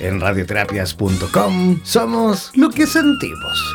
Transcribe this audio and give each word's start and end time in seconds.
En 0.00 0.20
radioterapias.com 0.20 1.80
somos 1.84 2.50
lo 2.54 2.70
que 2.70 2.86
sentimos. 2.86 3.74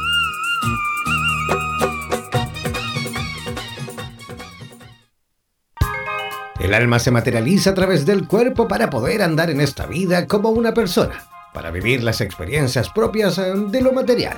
El 6.60 6.74
alma 6.74 7.00
se 7.00 7.10
materializa 7.10 7.72
a 7.72 7.74
través 7.74 8.06
del 8.06 8.28
cuerpo 8.28 8.68
para 8.68 8.90
poder 8.90 9.22
andar 9.22 9.50
en 9.50 9.62
esta 9.62 9.88
vida 9.88 10.28
como 10.28 10.50
una 10.50 10.74
persona, 10.74 11.24
para 11.54 11.72
vivir 11.72 12.04
las 12.04 12.22
experiencias 12.22 12.90
propias 12.90 13.38
eh, 13.38 13.54
de 13.56 13.82
lo 13.82 13.94
material. 13.94 14.38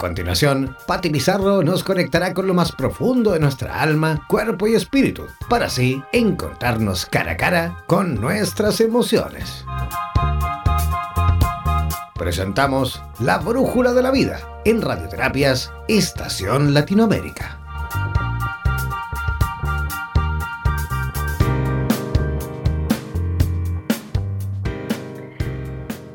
Continuación, 0.00 0.74
Patti 0.86 1.10
Pizarro 1.10 1.62
nos 1.62 1.84
conectará 1.84 2.32
con 2.32 2.46
lo 2.46 2.54
más 2.54 2.72
profundo 2.72 3.32
de 3.32 3.38
nuestra 3.38 3.82
alma, 3.82 4.26
cuerpo 4.28 4.66
y 4.66 4.74
espíritu, 4.74 5.26
para 5.50 5.66
así 5.66 6.02
encontrarnos 6.10 7.04
cara 7.04 7.32
a 7.32 7.36
cara 7.36 7.84
con 7.86 8.18
nuestras 8.18 8.80
emociones. 8.80 9.66
Presentamos 12.14 13.02
La 13.18 13.36
Brújula 13.36 13.92
de 13.92 14.02
la 14.02 14.10
Vida 14.10 14.40
en 14.64 14.80
Radioterapias 14.80 15.70
Estación 15.86 16.72
Latinoamérica. 16.72 17.59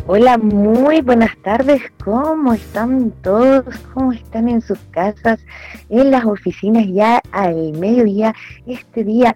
Hola, 0.08 0.38
muy 0.38 1.02
buenas 1.02 1.36
tardes. 1.42 1.82
¿Cómo 2.04 2.54
están 2.54 3.10
todos? 3.24 3.66
¿Cómo 3.92 4.12
están 4.12 4.48
en 4.48 4.62
sus 4.62 4.78
casas? 4.92 5.40
En 5.90 6.12
las 6.12 6.26
oficinas 6.26 6.86
ya 6.88 7.24
al 7.32 7.72
mediodía, 7.72 8.36
este 8.68 9.04
día 9.04 9.36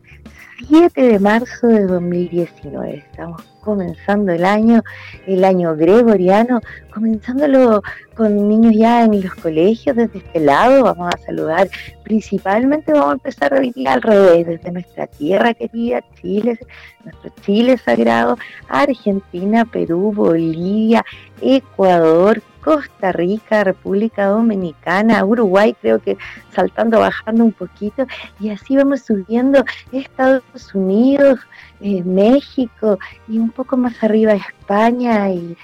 7 0.68 1.02
de 1.02 1.20
marzo 1.20 1.68
de 1.68 1.86
2019. 1.86 2.98
Estamos 2.98 3.42
comenzando 3.62 4.32
el 4.32 4.44
año, 4.44 4.84
el 5.26 5.46
año 5.46 5.76
gregoriano, 5.76 6.60
comenzándolo 6.94 7.82
con 8.16 8.50
niños 8.50 8.74
ya 8.76 9.04
en 9.04 9.22
los 9.22 9.34
colegios 9.36 9.96
desde 9.96 10.20
este 10.20 10.40
lado. 10.42 10.84
Vamos 10.84 11.14
a 11.14 11.18
saludar, 11.18 11.70
principalmente 12.04 12.92
vamos 12.92 13.10
a 13.10 13.14
empezar 13.14 13.54
a 13.54 13.60
vivir 13.60 13.88
al 13.88 14.02
revés, 14.02 14.48
desde 14.48 14.72
nuestra 14.72 15.08
tierra 15.08 15.54
querida, 15.54 16.04
Chile, 16.22 16.60
nuestro 17.06 17.32
Chile 17.42 17.78
sagrado, 17.78 18.38
Argentina, 18.68 19.64
Perú, 19.66 20.12
Bolivia, 20.14 21.06
Ecuador, 21.42 22.42
Costa 22.64 23.12
Rica, 23.12 23.64
República 23.64 24.28
Dominicana, 24.28 25.24
Uruguay, 25.24 25.76
creo 25.82 26.00
que 26.00 26.18
saltando, 26.54 27.00
bajando 27.00 27.44
un 27.44 27.52
poquito, 27.52 28.06
y 28.40 28.50
así 28.50 28.76
vamos 28.76 29.02
subiendo 29.02 29.64
Estados 29.92 30.44
Unidos, 30.74 31.40
eh, 31.82 32.04
México 32.04 33.00
y 33.28 33.40
un 33.40 33.52
poco 33.52 33.78
más 33.78 34.04
arriba 34.04 34.34
España 34.34 35.30
y, 35.32 35.58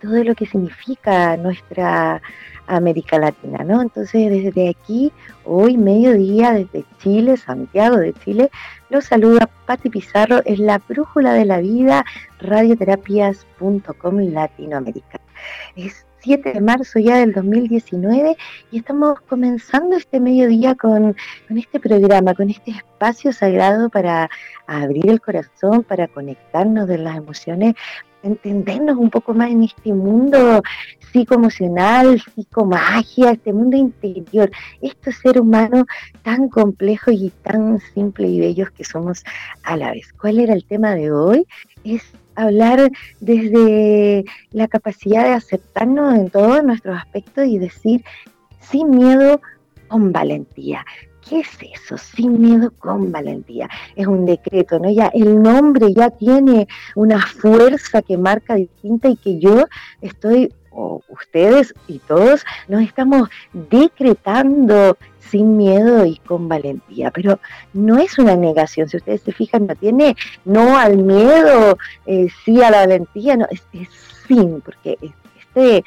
todo 0.00 0.22
lo 0.22 0.34
que 0.34 0.46
significa 0.46 1.36
nuestra 1.36 2.22
América 2.66 3.18
Latina, 3.18 3.64
¿no? 3.64 3.82
Entonces 3.82 4.30
desde 4.30 4.68
aquí, 4.70 5.12
hoy 5.44 5.76
mediodía, 5.76 6.52
desde 6.52 6.84
Chile, 6.98 7.36
Santiago 7.36 7.96
de 7.96 8.12
Chile, 8.24 8.50
los 8.90 9.06
saluda 9.06 9.48
Pati 9.66 9.90
Pizarro, 9.90 10.40
es 10.44 10.58
la 10.58 10.78
brújula 10.78 11.34
de 11.34 11.44
la 11.44 11.58
vida, 11.58 12.04
radioterapias.com 12.40 14.18
Latinoamérica. 14.18 15.20
Es 15.74 16.06
7 16.22 16.52
de 16.52 16.60
marzo 16.60 16.98
ya 16.98 17.18
del 17.18 17.32
2019 17.32 18.36
y 18.70 18.78
estamos 18.78 19.20
comenzando 19.22 19.96
este 19.96 20.20
mediodía 20.20 20.74
con, 20.74 21.16
con 21.48 21.58
este 21.58 21.80
programa, 21.80 22.34
con 22.34 22.48
este 22.50 22.70
espacio 22.70 23.32
sagrado 23.32 23.90
para 23.90 24.30
abrir 24.66 25.10
el 25.10 25.20
corazón, 25.20 25.82
para 25.82 26.06
conectarnos 26.08 26.86
de 26.86 26.98
las 26.98 27.16
emociones, 27.16 27.74
entendernos 28.22 28.96
un 28.96 29.10
poco 29.10 29.34
más 29.34 29.50
en 29.50 29.64
este 29.64 29.92
mundo 29.92 30.62
psicoemocional, 31.12 32.22
psicomagia, 32.34 33.32
este 33.32 33.52
mundo 33.52 33.76
interior, 33.76 34.50
este 34.80 35.12
ser 35.12 35.40
humano 35.40 35.86
tan 36.22 36.48
complejo 36.48 37.10
y 37.10 37.30
tan 37.42 37.80
simple 37.94 38.28
y 38.28 38.40
bello 38.40 38.66
que 38.76 38.84
somos 38.84 39.24
a 39.62 39.76
la 39.76 39.90
vez. 39.90 40.12
¿Cuál 40.18 40.38
era 40.38 40.54
el 40.54 40.64
tema 40.64 40.94
de 40.94 41.12
hoy? 41.12 41.46
Es 41.84 42.02
hablar 42.34 42.90
desde 43.20 44.24
la 44.50 44.68
capacidad 44.68 45.24
de 45.24 45.34
aceptarnos 45.34 46.14
en 46.14 46.30
todos 46.30 46.62
nuestros 46.64 46.96
aspectos 46.96 47.46
y 47.46 47.58
decir 47.58 48.04
sin 48.60 48.90
miedo, 48.90 49.40
con 49.88 50.12
valentía. 50.12 50.84
¿Qué 51.28 51.40
es 51.40 51.48
eso? 51.60 51.98
Sin 51.98 52.40
miedo 52.40 52.72
con 52.78 53.12
valentía. 53.12 53.68
Es 53.94 54.06
un 54.06 54.24
decreto, 54.24 54.78
¿no? 54.78 54.90
Ya 54.90 55.08
el 55.14 55.40
nombre 55.40 55.92
ya 55.92 56.10
tiene 56.10 56.66
una 56.94 57.20
fuerza 57.20 58.02
que 58.02 58.16
marca 58.16 58.54
distinta 58.54 59.08
y 59.08 59.16
que 59.16 59.38
yo 59.38 59.66
estoy, 60.00 60.52
o 60.72 61.02
ustedes 61.08 61.74
y 61.86 61.98
todos, 62.00 62.44
nos 62.68 62.82
estamos 62.82 63.28
decretando 63.52 64.96
sin 65.20 65.56
miedo 65.56 66.04
y 66.04 66.16
con 66.16 66.48
valentía. 66.48 67.10
Pero 67.10 67.38
no 67.72 67.98
es 67.98 68.18
una 68.18 68.36
negación, 68.36 68.88
si 68.88 68.96
ustedes 68.96 69.22
se 69.22 69.32
fijan, 69.32 69.66
no 69.66 69.74
tiene 69.74 70.16
no 70.44 70.78
al 70.78 70.98
miedo, 70.98 71.78
eh, 72.06 72.28
sí 72.44 72.62
a 72.62 72.70
la 72.70 72.78
valentía, 72.78 73.36
no, 73.36 73.46
es, 73.50 73.62
es 73.72 73.88
sin, 74.28 74.60
porque 74.60 74.98
este 75.40 75.84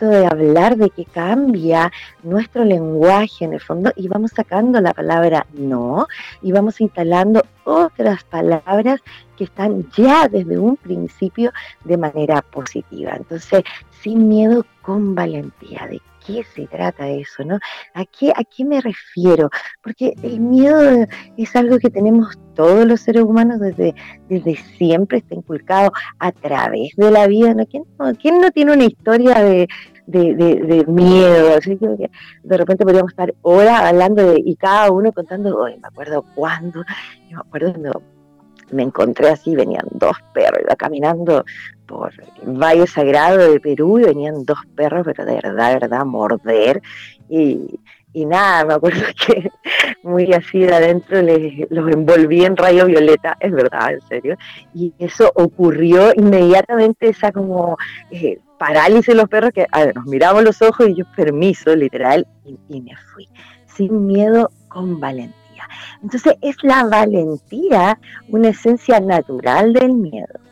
de 0.00 0.26
hablar 0.26 0.76
de 0.76 0.90
que 0.90 1.04
cambia 1.04 1.92
nuestro 2.22 2.64
lenguaje 2.64 3.44
en 3.44 3.54
el 3.54 3.60
fondo 3.60 3.92
y 3.96 4.08
vamos 4.08 4.32
sacando 4.34 4.80
la 4.80 4.92
palabra 4.92 5.46
no 5.52 6.06
y 6.42 6.52
vamos 6.52 6.80
instalando 6.80 7.44
otras 7.64 8.24
palabras 8.24 9.00
que 9.36 9.44
están 9.44 9.88
ya 9.96 10.28
desde 10.28 10.58
un 10.58 10.76
principio 10.76 11.52
de 11.84 11.96
manera 11.96 12.42
positiva. 12.42 13.12
Entonces, 13.16 13.62
sin 14.02 14.28
miedo, 14.28 14.66
con 14.82 15.14
valentía, 15.14 15.86
de 15.88 16.00
qué 16.26 16.44
se 16.54 16.66
trata 16.66 17.08
eso, 17.08 17.44
¿no? 17.44 17.58
¿A 17.94 18.04
qué, 18.04 18.30
¿A 18.30 18.44
qué 18.44 18.64
me 18.64 18.80
refiero? 18.80 19.50
Porque 19.82 20.14
el 20.22 20.40
miedo 20.40 21.06
es 21.36 21.56
algo 21.56 21.78
que 21.78 21.90
tenemos 21.90 22.38
todos 22.54 22.86
los 22.86 23.00
seres 23.00 23.22
humanos 23.22 23.60
desde, 23.60 23.94
desde 24.28 24.56
siempre, 24.76 25.18
está 25.18 25.34
inculcado 25.34 25.92
a 26.18 26.32
través 26.32 26.90
de 26.96 27.10
la 27.10 27.26
vida, 27.26 27.54
¿no? 27.54 27.66
¿Quién 27.66 27.84
no, 27.98 28.50
tiene 28.50 28.72
una 28.72 28.84
historia 28.84 29.34
de, 29.42 29.68
de, 30.06 30.84
miedo. 30.86 31.58
De 32.42 32.56
repente 32.56 32.84
podríamos 32.84 33.12
estar 33.12 33.34
horas 33.42 33.82
hablando 33.82 34.32
de, 34.32 34.42
y 34.44 34.56
cada 34.56 34.90
uno 34.90 35.12
contando, 35.12 35.56
hoy 35.56 35.76
me 35.80 35.88
acuerdo 35.88 36.24
cuándo, 36.34 36.82
me 37.30 37.36
acuerdo 37.36 37.72
cuando 37.72 38.02
me 38.70 38.82
encontré 38.82 39.28
así, 39.28 39.54
venían 39.54 39.86
dos 39.92 40.16
perros, 40.32 40.60
iba 40.62 40.74
caminando 40.76 41.44
por 41.86 42.12
el 42.42 42.52
Valle 42.52 42.86
Sagrado 42.86 43.38
de 43.50 43.60
Perú 43.60 43.98
y 43.98 44.04
venían 44.04 44.44
dos 44.44 44.58
perros, 44.74 45.02
pero 45.04 45.24
de 45.24 45.34
verdad, 45.34 45.80
verdad, 45.80 46.04
morder. 46.04 46.82
Y, 47.28 47.78
y 48.12 48.26
nada, 48.26 48.64
me 48.64 48.74
acuerdo 48.74 49.02
que 49.26 49.50
muy 50.02 50.32
así 50.32 50.60
de 50.60 50.74
adentro 50.74 51.20
les, 51.20 51.70
los 51.70 51.90
envolví 51.92 52.44
en 52.44 52.56
rayo 52.56 52.86
violeta, 52.86 53.36
es 53.40 53.52
verdad, 53.52 53.92
en 53.92 54.00
serio. 54.02 54.36
Y 54.72 54.94
eso 54.98 55.30
ocurrió 55.34 56.12
inmediatamente, 56.14 57.08
esa 57.08 57.32
como 57.32 57.76
eh, 58.10 58.38
parálisis 58.58 59.08
de 59.08 59.14
los 59.14 59.28
perros, 59.28 59.52
que 59.52 59.66
nos 59.94 60.06
miramos 60.06 60.44
los 60.44 60.62
ojos 60.62 60.88
y 60.88 60.96
yo 60.96 61.04
permiso, 61.16 61.74
literal, 61.74 62.26
y 62.68 62.80
me 62.80 62.96
fui. 63.12 63.28
Sin 63.66 64.06
miedo, 64.06 64.50
con 64.68 65.00
valentía. 65.00 65.68
Entonces 66.02 66.34
es 66.42 66.56
la 66.62 66.84
valentía 66.84 67.98
una 68.28 68.48
esencia 68.50 69.00
natural 69.00 69.72
del 69.72 69.94
miedo. 69.94 70.43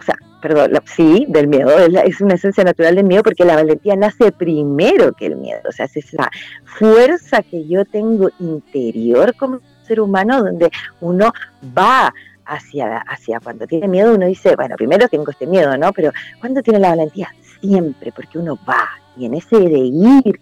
O 0.00 0.02
sea, 0.02 0.16
perdón, 0.40 0.72
sí, 0.86 1.26
del 1.28 1.48
miedo, 1.48 1.70
es, 1.78 2.20
una 2.20 2.34
esencia 2.34 2.64
natural 2.64 2.96
del 2.96 3.04
miedo 3.04 3.22
porque 3.22 3.44
la 3.44 3.56
valentía 3.56 3.94
nace 3.96 4.32
primero 4.32 5.12
que 5.12 5.26
el 5.26 5.36
miedo. 5.36 5.60
O 5.68 5.72
sea, 5.72 5.86
es 5.86 5.96
esa 5.96 6.30
fuerza 6.64 7.42
que 7.42 7.66
yo 7.66 7.84
tengo 7.84 8.30
interior 8.38 9.34
como 9.36 9.60
ser 9.82 10.00
humano 10.00 10.42
donde 10.42 10.70
uno 11.00 11.32
va 11.76 12.12
hacia, 12.46 12.98
hacia 12.98 13.40
cuando 13.40 13.66
tiene 13.66 13.88
miedo, 13.88 14.14
uno 14.14 14.26
dice, 14.26 14.56
bueno, 14.56 14.76
primero 14.76 15.08
tengo 15.08 15.30
este 15.30 15.46
miedo, 15.46 15.76
¿no? 15.76 15.92
Pero 15.92 16.12
cuando 16.40 16.62
tiene 16.62 16.80
la 16.80 16.90
valentía, 16.90 17.28
siempre, 17.60 18.10
porque 18.12 18.38
uno 18.38 18.58
va 18.68 18.88
y 19.16 19.26
en 19.26 19.34
ese 19.34 19.58
de 19.58 19.78
ir 19.78 20.40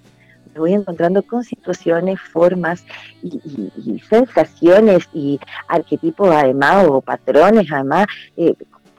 voy 0.58 0.74
encontrando 0.74 1.22
con 1.22 1.44
situaciones, 1.44 2.20
formas 2.20 2.84
y, 3.22 4.00
sensaciones 4.08 5.08
y 5.12 5.40
arquetipos 5.68 6.28
además 6.34 6.86
o 6.88 7.00
patrones 7.00 7.70
además 7.72 8.06
eh, 8.36 8.54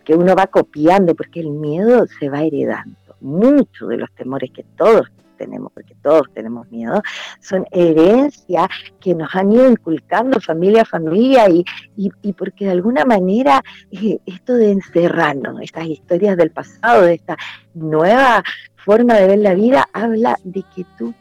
que 0.09 0.15
uno 0.15 0.33
va 0.35 0.47
copiando 0.47 1.13
porque 1.13 1.39
el 1.39 1.51
miedo 1.51 2.07
se 2.19 2.29
va 2.29 2.41
heredando. 2.41 2.97
Muchos 3.21 3.89
de 3.89 3.97
los 3.97 4.11
temores 4.15 4.50
que 4.50 4.65
todos 4.75 5.06
tenemos, 5.38 5.71
porque 5.71 5.94
todos 6.01 6.23
tenemos 6.33 6.67
miedo, 6.71 7.03
son 7.39 7.67
herencias 7.69 8.65
que 9.00 9.13
nos 9.13 9.35
han 9.35 9.51
ido 9.51 9.69
inculcando 9.69 10.41
familia 10.41 10.81
a 10.81 10.85
familia 10.85 11.47
y, 11.47 11.63
y, 11.95 12.33
porque 12.33 12.65
de 12.65 12.71
alguna 12.71 13.06
manera 13.06 13.61
eh, 13.91 14.17
esto 14.25 14.56
de 14.56 14.71
encerrarnos, 14.71 15.61
estas 15.61 15.85
historias 15.85 16.35
del 16.38 16.50
pasado, 16.50 17.03
de 17.03 17.13
esta 17.13 17.38
nueva 17.75 18.44
forma 18.77 19.13
de 19.13 19.27
ver 19.27 19.39
la 19.39 19.53
vida, 19.53 19.88
habla 19.94 20.39
de 20.44 20.63
que 20.75 20.88
tú 20.97 21.13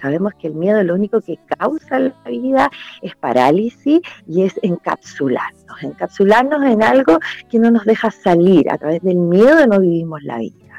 sabemos 0.00 0.32
que 0.38 0.48
el 0.48 0.54
miedo 0.54 0.82
lo 0.82 0.94
único 0.94 1.20
que 1.20 1.38
causa 1.58 1.98
la 1.98 2.14
vida 2.26 2.70
es 3.02 3.14
parálisis 3.16 4.00
y 4.26 4.42
es 4.42 4.58
encapsularnos, 4.62 5.82
encapsularnos 5.82 6.62
en 6.64 6.82
algo 6.82 7.18
que 7.50 7.58
no 7.58 7.70
nos 7.70 7.84
deja 7.84 8.10
salir. 8.10 8.70
A 8.70 8.78
través 8.78 9.02
del 9.02 9.16
miedo 9.16 9.66
no 9.66 9.80
vivimos 9.80 10.22
la 10.22 10.38
vida. 10.38 10.70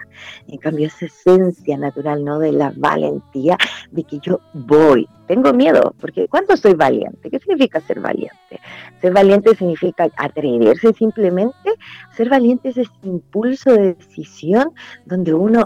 En 0.47 0.57
cambio, 0.57 0.87
esa 0.87 1.05
esencia 1.05 1.77
natural, 1.77 2.23
¿no? 2.23 2.39
De 2.39 2.51
la 2.51 2.73
valentía, 2.75 3.57
de 3.91 4.03
que 4.03 4.19
yo 4.19 4.39
voy. 4.53 5.07
Tengo 5.27 5.53
miedo, 5.53 5.95
porque 5.99 6.27
¿cuánto 6.27 6.57
soy 6.57 6.73
valiente? 6.73 7.29
¿Qué 7.29 7.39
significa 7.39 7.79
ser 7.81 7.99
valiente? 7.99 8.59
Ser 8.99 9.13
valiente 9.13 9.55
significa 9.55 10.07
atreverse 10.17 10.93
simplemente. 10.93 11.73
Ser 12.15 12.29
valiente 12.29 12.69
es 12.69 12.77
ese 12.77 12.91
impulso 13.03 13.71
de 13.71 13.95
decisión 13.95 14.71
donde 15.05 15.33
uno 15.33 15.65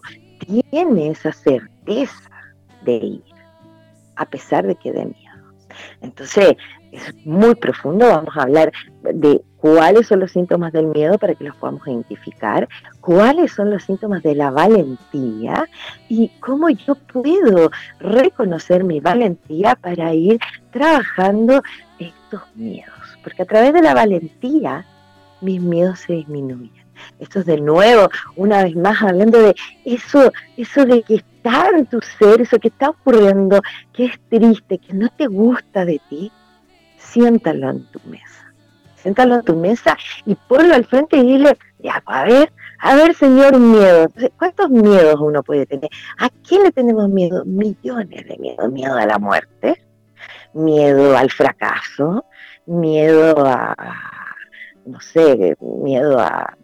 tiene 0.69 1.09
esa 1.09 1.31
certeza 1.31 2.29
de 2.83 2.93
ir, 2.93 3.23
a 4.15 4.25
pesar 4.25 4.65
de 4.65 4.75
que 4.75 4.91
dé 4.91 5.05
miedo. 5.05 5.35
Entonces, 6.01 6.55
es 6.91 7.13
muy 7.25 7.55
profundo, 7.55 8.07
vamos 8.07 8.35
a 8.37 8.43
hablar 8.43 8.71
de 9.01 9.41
cuáles 9.57 10.07
son 10.07 10.19
los 10.21 10.31
síntomas 10.31 10.71
del 10.71 10.87
miedo 10.87 11.17
para 11.17 11.35
que 11.35 11.43
los 11.43 11.55
podamos 11.55 11.85
identificar, 11.87 12.69
cuáles 13.01 13.51
son 13.51 13.69
los 13.71 13.83
síntomas 13.83 14.23
de 14.23 14.35
la 14.35 14.51
valentía 14.51 15.67
y 16.07 16.29
cómo 16.39 16.69
yo 16.69 16.95
puedo 16.95 17.71
reconocer 17.99 18.83
mi 18.83 18.99
valentía 18.99 19.75
para 19.75 20.13
ir 20.13 20.39
trabajando 20.71 21.61
estos 21.99 22.43
miedos. 22.55 22.93
Porque 23.23 23.41
a 23.41 23.45
través 23.45 23.73
de 23.73 23.81
la 23.81 23.93
valentía 23.93 24.85
mis 25.41 25.61
miedos 25.61 25.99
se 25.99 26.13
disminuyen. 26.13 26.85
Esto 27.19 27.39
es 27.39 27.45
de 27.45 27.59
nuevo, 27.59 28.09
una 28.35 28.63
vez 28.63 28.75
más, 28.75 29.01
hablando 29.01 29.41
de 29.41 29.55
eso, 29.83 30.31
eso 30.57 30.85
de 30.85 31.03
que 31.03 31.23
está 31.45 31.69
en 31.69 31.85
tu 31.85 31.99
ser, 32.01 32.41
eso 32.41 32.59
que 32.59 32.69
está 32.69 32.89
ocurriendo, 32.89 33.61
que 33.93 34.05
es 34.05 34.19
triste, 34.29 34.79
que 34.79 34.93
no 34.93 35.09
te 35.09 35.27
gusta 35.27 35.85
de 35.85 36.01
ti, 36.09 36.31
siéntalo 36.97 37.69
en 37.69 37.85
tu 37.85 37.99
mesa. 38.09 38.53
Siéntalo 38.95 39.35
en 39.35 39.43
tu 39.43 39.55
mesa 39.55 39.95
y 40.25 40.33
ponlo 40.33 40.73
al 40.73 40.85
frente 40.85 41.17
y 41.17 41.23
dile, 41.23 41.55
ya, 41.77 42.01
a 42.07 42.23
ver, 42.23 42.51
a 42.79 42.95
ver, 42.95 43.13
señor, 43.13 43.59
miedo. 43.59 44.07
¿Cuántos 44.39 44.71
miedos 44.71 45.17
uno 45.19 45.43
puede 45.43 45.67
tener? 45.67 45.89
¿A 46.17 46.29
quién 46.29 46.63
le 46.63 46.71
tenemos 46.71 47.07
miedo? 47.09 47.45
Millones 47.45 48.27
de 48.27 48.37
miedos. 48.39 48.71
Miedo 48.71 48.95
a 48.95 49.05
la 49.05 49.19
muerte, 49.19 49.85
miedo 50.53 51.15
al 51.15 51.29
fracaso, 51.29 52.25
miedo 52.65 53.45
a, 53.45 53.75
no 54.87 54.99
sé, 54.99 55.55
miedo 55.59 56.19
a, 56.19 56.57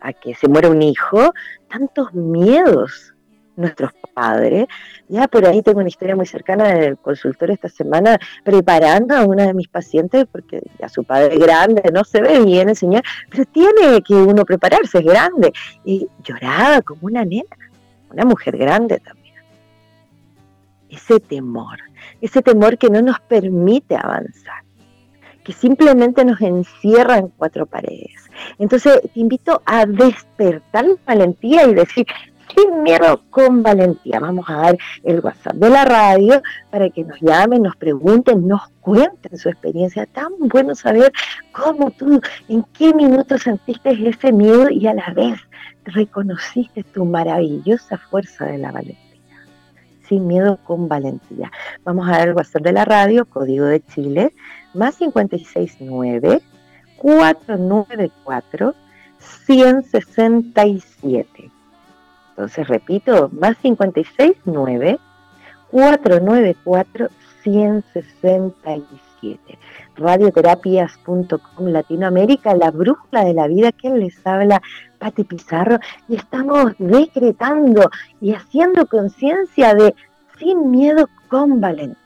a 0.00 0.12
que 0.12 0.34
se 0.34 0.48
muera 0.48 0.68
un 0.68 0.82
hijo. 0.82 1.32
Tantos 1.68 2.12
miedos 2.12 3.14
nuestros 3.58 3.92
padres. 4.14 4.66
Ya 5.08 5.28
por 5.28 5.46
ahí 5.46 5.62
tengo 5.62 5.80
una 5.80 5.88
historia 5.88 6.16
muy 6.16 6.26
cercana 6.26 6.68
del 6.68 6.96
consultor 6.98 7.50
esta 7.50 7.68
semana 7.68 8.18
preparando 8.44 9.14
a 9.14 9.24
una 9.24 9.46
de 9.46 9.54
mis 9.54 9.68
pacientes 9.68 10.26
porque 10.30 10.62
ya 10.78 10.88
su 10.88 11.04
padre 11.04 11.34
es 11.34 11.40
grande, 11.40 11.82
no 11.92 12.04
se 12.04 12.22
ve 12.22 12.40
bien 12.44 12.68
el 12.68 12.76
señor, 12.76 13.02
pero 13.30 13.44
tiene 13.46 14.02
que 14.02 14.14
uno 14.14 14.44
prepararse, 14.44 14.98
es 14.98 15.04
grande. 15.04 15.52
Y 15.84 16.08
lloraba 16.22 16.82
como 16.82 17.00
una 17.02 17.24
nena, 17.24 17.56
una 18.10 18.24
mujer 18.24 18.56
grande 18.56 18.98
también. 19.00 19.34
Ese 20.88 21.20
temor, 21.20 21.78
ese 22.20 22.40
temor 22.40 22.78
que 22.78 22.88
no 22.88 23.02
nos 23.02 23.20
permite 23.20 23.96
avanzar 23.96 24.62
que 25.48 25.54
simplemente 25.54 26.26
nos 26.26 26.42
encierra 26.42 27.16
en 27.16 27.28
cuatro 27.28 27.64
paredes. 27.64 28.28
Entonces 28.58 29.00
te 29.14 29.18
invito 29.18 29.62
a 29.64 29.86
despertar 29.86 30.84
valentía 31.06 31.66
y 31.66 31.72
decir, 31.72 32.06
sin 32.54 32.82
miedo, 32.82 33.22
con 33.30 33.62
valentía. 33.62 34.20
Vamos 34.20 34.46
a 34.48 34.56
dar 34.56 34.78
el 35.04 35.20
WhatsApp 35.20 35.54
de 35.54 35.70
la 35.70 35.84
radio 35.84 36.42
para 36.70 36.90
que 36.90 37.04
nos 37.04 37.20
llamen, 37.20 37.62
nos 37.62 37.76
pregunten, 37.76 38.46
nos 38.46 38.68
cuenten 38.80 39.38
su 39.38 39.48
experiencia. 39.48 40.06
Tan 40.06 40.32
bueno 40.38 40.74
saber 40.74 41.12
cómo 41.52 41.90
tú, 41.90 42.20
en 42.48 42.64
qué 42.72 42.94
minuto 42.94 43.38
sentiste 43.38 43.90
ese 44.08 44.32
miedo 44.32 44.70
y 44.70 44.86
a 44.86 44.94
la 44.94 45.12
vez 45.14 45.38
reconociste 45.84 46.84
tu 46.84 47.04
maravillosa 47.04 47.98
fuerza 47.98 48.46
de 48.46 48.58
la 48.58 48.72
valentía. 48.72 48.98
Sin 50.08 50.26
miedo, 50.26 50.58
con 50.64 50.88
valentía. 50.88 51.50
Vamos 51.84 52.08
a 52.08 52.12
dar 52.12 52.28
el 52.28 52.34
WhatsApp 52.34 52.62
de 52.62 52.72
la 52.72 52.84
radio, 52.84 53.26
código 53.26 53.66
de 53.66 53.80
Chile, 53.80 54.32
más 54.74 54.96
569 54.96 56.40
494 56.96 58.74
167 59.18 61.50
entonces, 62.38 62.68
repito, 62.68 63.28
más 63.32 63.56
569 63.56 65.00
494 65.72 67.08
167. 67.42 69.58
Radioterapias.com 69.96 71.66
Latinoamérica, 71.66 72.54
la 72.54 72.70
brújula 72.70 73.24
de 73.24 73.34
la 73.34 73.48
vida, 73.48 73.72
quien 73.72 73.98
les 73.98 74.24
habla, 74.24 74.62
Pati 75.00 75.24
Pizarro, 75.24 75.80
y 76.08 76.14
estamos 76.14 76.74
decretando 76.78 77.90
y 78.20 78.34
haciendo 78.34 78.86
conciencia 78.86 79.74
de 79.74 79.96
sin 80.38 80.70
miedo 80.70 81.08
con 81.26 81.60
valentía. 81.60 81.98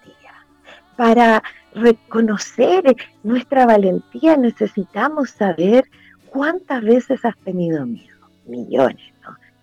Para 0.97 1.43
reconocer 1.75 2.97
nuestra 3.23 3.67
valentía 3.67 4.39
necesitamos 4.39 5.29
saber 5.29 5.85
cuántas 6.31 6.83
veces 6.83 7.23
has 7.23 7.37
tenido 7.37 7.85
miedo, 7.85 8.31
millones 8.47 9.13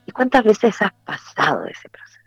¿Y 0.09 0.11
cuántas 0.11 0.43
veces 0.43 0.81
has 0.81 0.91
pasado 1.05 1.65
ese 1.65 1.87
proceso? 1.87 2.19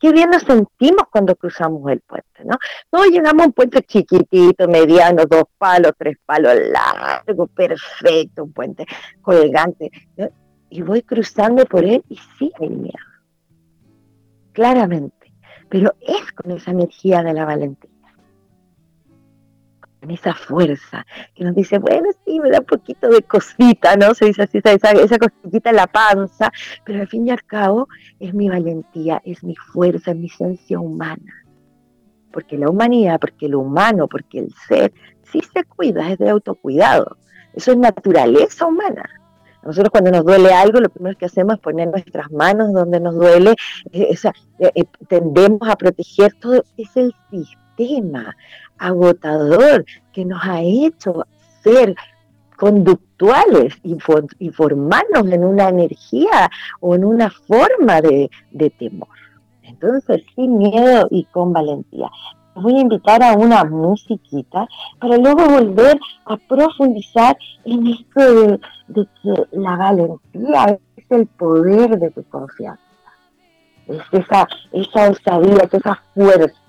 Qué 0.00 0.10
bien 0.10 0.28
nos 0.30 0.42
sentimos 0.42 1.04
cuando 1.08 1.36
cruzamos 1.36 1.88
el 1.92 2.00
puente, 2.00 2.44
¿no? 2.44 2.56
No 2.90 3.04
llegamos 3.04 3.44
a 3.44 3.46
un 3.46 3.52
puente 3.52 3.80
chiquitito, 3.84 4.66
mediano, 4.66 5.24
dos 5.24 5.44
palos, 5.56 5.92
tres 5.96 6.16
palos, 6.26 6.52
largo, 6.56 7.46
perfecto, 7.46 8.42
un 8.42 8.52
puente 8.52 8.86
colgante. 9.20 9.92
Y 10.68 10.82
voy 10.82 11.02
cruzando 11.02 11.64
por 11.64 11.84
él 11.84 12.04
y 12.08 12.18
sí 12.38 12.50
hay 12.60 12.70
miedo. 12.70 13.06
Claramente. 14.50 15.32
Pero 15.68 15.94
es 16.00 16.32
con 16.32 16.50
esa 16.50 16.72
energía 16.72 17.22
de 17.22 17.34
la 17.34 17.44
valentía 17.44 17.88
en 17.88 17.91
esa 20.10 20.34
fuerza 20.34 21.06
que 21.34 21.44
nos 21.44 21.54
dice, 21.54 21.78
bueno, 21.78 22.08
sí, 22.24 22.40
me 22.40 22.50
da 22.50 22.60
un 22.60 22.66
poquito 22.66 23.08
de 23.08 23.22
cosita, 23.22 23.96
¿no? 23.96 24.14
Se 24.14 24.26
dice 24.26 24.42
así, 24.42 24.60
esa, 24.62 24.90
esa 24.90 25.18
cosita 25.18 25.70
en 25.70 25.76
la 25.76 25.86
panza, 25.86 26.50
pero 26.84 27.00
al 27.00 27.08
fin 27.08 27.26
y 27.26 27.30
al 27.30 27.44
cabo 27.44 27.88
es 28.18 28.34
mi 28.34 28.48
valentía, 28.48 29.22
es 29.24 29.42
mi 29.44 29.54
fuerza, 29.56 30.10
es 30.10 30.16
mi 30.16 30.26
esencia 30.26 30.80
humana. 30.80 31.44
Porque 32.32 32.56
la 32.56 32.70
humanidad, 32.70 33.20
porque 33.20 33.48
lo 33.48 33.60
humano, 33.60 34.08
porque 34.08 34.40
el 34.40 34.54
ser, 34.68 34.92
sí 35.22 35.40
se 35.54 35.64
cuida, 35.64 36.10
es 36.10 36.18
de 36.18 36.30
autocuidado. 36.30 37.16
Eso 37.54 37.72
es 37.72 37.78
naturaleza 37.78 38.66
humana. 38.66 39.08
Nosotros 39.62 39.90
cuando 39.90 40.10
nos 40.10 40.24
duele 40.24 40.52
algo, 40.52 40.80
lo 40.80 40.88
primero 40.88 41.16
que 41.16 41.26
hacemos 41.26 41.54
es 41.54 41.60
poner 41.60 41.88
nuestras 41.88 42.30
manos 42.32 42.72
donde 42.72 42.98
nos 42.98 43.14
duele, 43.14 43.54
eh, 43.92 44.14
eh, 44.58 44.84
tendemos 45.08 45.68
a 45.68 45.76
proteger 45.76 46.32
todo, 46.40 46.64
es 46.76 46.96
el 46.96 47.14
agotador 48.78 49.84
que 50.12 50.24
nos 50.24 50.42
ha 50.44 50.60
hecho 50.60 51.26
ser 51.62 51.94
conductuales 52.56 53.74
y, 53.82 54.50
formarnos 54.50 55.26
en 55.32 55.44
una 55.44 55.68
energía 55.68 56.48
o 56.80 56.94
en 56.94 57.04
una 57.04 57.28
forma 57.28 58.00
de, 58.00 58.30
temor. 58.78 59.08
Entonces, 59.62 60.22
sin 60.36 60.58
miedo 60.58 61.08
y 61.10 61.24
con 61.24 61.52
valentía. 61.52 62.08
voy 62.54 62.76
a 62.76 62.80
invitar 62.80 63.20
a 63.22 63.32
una 63.32 63.64
musiquita 63.64 64.68
para 65.00 65.16
luego 65.16 65.44
volver 65.44 65.98
a 66.26 66.36
profundizar 66.36 67.36
en 67.64 67.86
esto 67.88 68.58
de, 68.88 69.06
que 69.22 69.34
la 69.52 69.76
valentía 69.76 70.78
es 70.96 71.10
el 71.10 71.26
poder 71.26 71.98
de 71.98 72.10
tu 72.10 72.22
confianza. 72.24 72.82
Es 73.88 74.02
esa, 74.12 74.46
esa 74.72 75.10
osadía, 75.10 75.68
esa 75.72 76.00
fuerza 76.14 76.61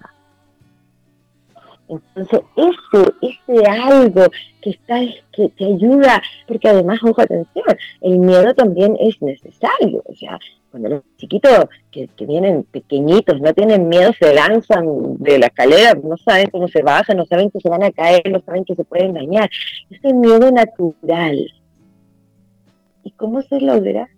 entonces, 1.87 2.39
ese, 2.55 3.13
ese 3.21 3.67
algo 3.67 4.25
que 4.61 4.69
está, 4.69 4.99
que 5.33 5.49
te 5.49 5.65
ayuda, 5.65 6.21
porque 6.47 6.69
además, 6.69 6.99
ojo, 7.03 7.21
atención, 7.21 7.65
el 8.01 8.19
miedo 8.19 8.53
también 8.53 8.95
es 8.99 9.21
necesario. 9.21 10.01
O 10.05 10.13
sea, 10.15 10.39
cuando 10.71 10.89
los 10.89 11.03
chiquitos 11.17 11.65
que, 11.91 12.09
vienen 12.25 12.63
pequeñitos 12.63 13.39
no 13.41 13.53
tienen 13.53 13.89
miedo, 13.89 14.11
se 14.17 14.33
lanzan 14.33 15.17
de 15.17 15.39
la 15.39 15.47
escalera, 15.47 15.93
no 16.01 16.17
saben 16.17 16.49
cómo 16.49 16.67
se 16.67 16.81
bajan, 16.81 17.17
no 17.17 17.25
saben 17.25 17.51
que 17.51 17.59
se 17.59 17.69
van 17.69 17.83
a 17.83 17.91
caer, 17.91 18.31
no 18.31 18.41
saben 18.41 18.65
que 18.65 18.75
se 18.75 18.83
pueden 18.83 19.13
dañar. 19.13 19.49
Ese 19.89 20.13
miedo 20.13 20.51
natural. 20.51 21.51
¿Y 23.03 23.11
cómo 23.11 23.41
se 23.41 23.59
logra? 23.59 24.09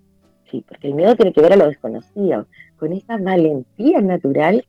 Sí, 0.52 0.64
porque 0.68 0.88
el 0.88 0.94
miedo 0.94 1.16
tiene 1.16 1.34
que 1.34 1.42
ver 1.42 1.54
a 1.54 1.58
lo 1.58 1.68
desconocido, 1.68 2.46
con 2.78 2.94
esa 2.94 3.18
valentía 3.18 4.00
natural 4.02 4.64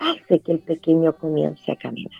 hace 0.00 0.40
que 0.40 0.52
el 0.52 0.58
pequeño 0.58 1.16
comience 1.16 1.70
a 1.70 1.76
caminar. 1.76 2.10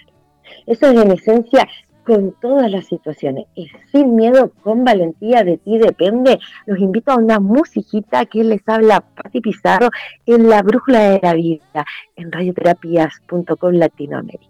Eso 0.67 0.87
es 0.87 1.03
en 1.03 1.11
esencia 1.11 1.69
con 2.05 2.35
todas 2.41 2.71
las 2.71 2.87
situaciones. 2.87 3.47
Y 3.55 3.69
sin 3.91 4.17
miedo, 4.17 4.53
con 4.63 4.85
valentía, 4.85 5.45
de 5.45 5.59
ti 5.59 5.79
depende. 5.79 6.39
Los 6.67 6.79
invito 6.79 7.13
a 7.13 7.17
una 7.17 7.41
musiquita 7.41 8.27
que 8.27 8.45
les 8.45 8.63
habla 8.67 9.01
Pati 9.01 9.41
Pizarro 9.41 9.91
en 10.27 10.49
La 10.49 10.63
Brújula 10.63 11.11
de 11.11 11.21
la 11.23 11.35
Vida, 11.35 11.87
en 12.17 12.33
radioterapias.com 12.33 13.73
Latinoamérica. 13.75 14.50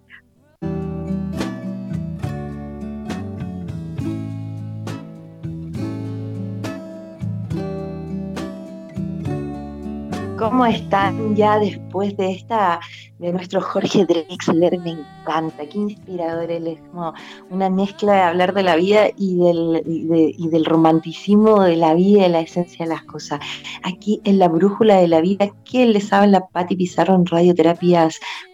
¿Cómo 10.40 10.64
están 10.64 11.37
ya 11.37 11.59
después 11.59 12.16
de 12.16 12.32
esta, 12.32 12.80
de 13.18 13.30
nuestro 13.30 13.61
Jorge 13.61 14.06
Drexler? 14.06 14.78
Me 14.78 14.92
encanta, 14.92 15.66
qué 15.66 15.76
inspirador 15.76 16.50
él 16.50 16.66
es, 16.66 16.78
como 16.90 17.12
una 17.50 17.68
mezcla 17.68 18.14
de 18.14 18.20
hablar 18.23 18.54
de 18.54 18.62
la 18.62 18.75
vida 18.76 19.09
y 19.18 19.37
del, 19.37 19.82
y, 19.85 20.49
del 20.49 20.64
romanticismo 20.64 21.62
de 21.62 21.76
la 21.76 21.92
vida 21.92 22.26
y 22.26 22.30
la 22.30 22.40
esencia 22.40 22.87
de 22.87 22.94
las 22.94 23.02
cosas. 23.02 23.38
Aquí 23.82 24.23
en 24.25 24.38
la 24.38 24.49
brújula 24.49 24.97
de 24.97 25.09
la 25.09 25.20
vida, 25.20 25.50
que 25.70 25.85
les 25.85 26.11
habla 26.11 26.47
Patti 26.47 26.75
Pizarro 26.75 27.14
en 27.16 27.26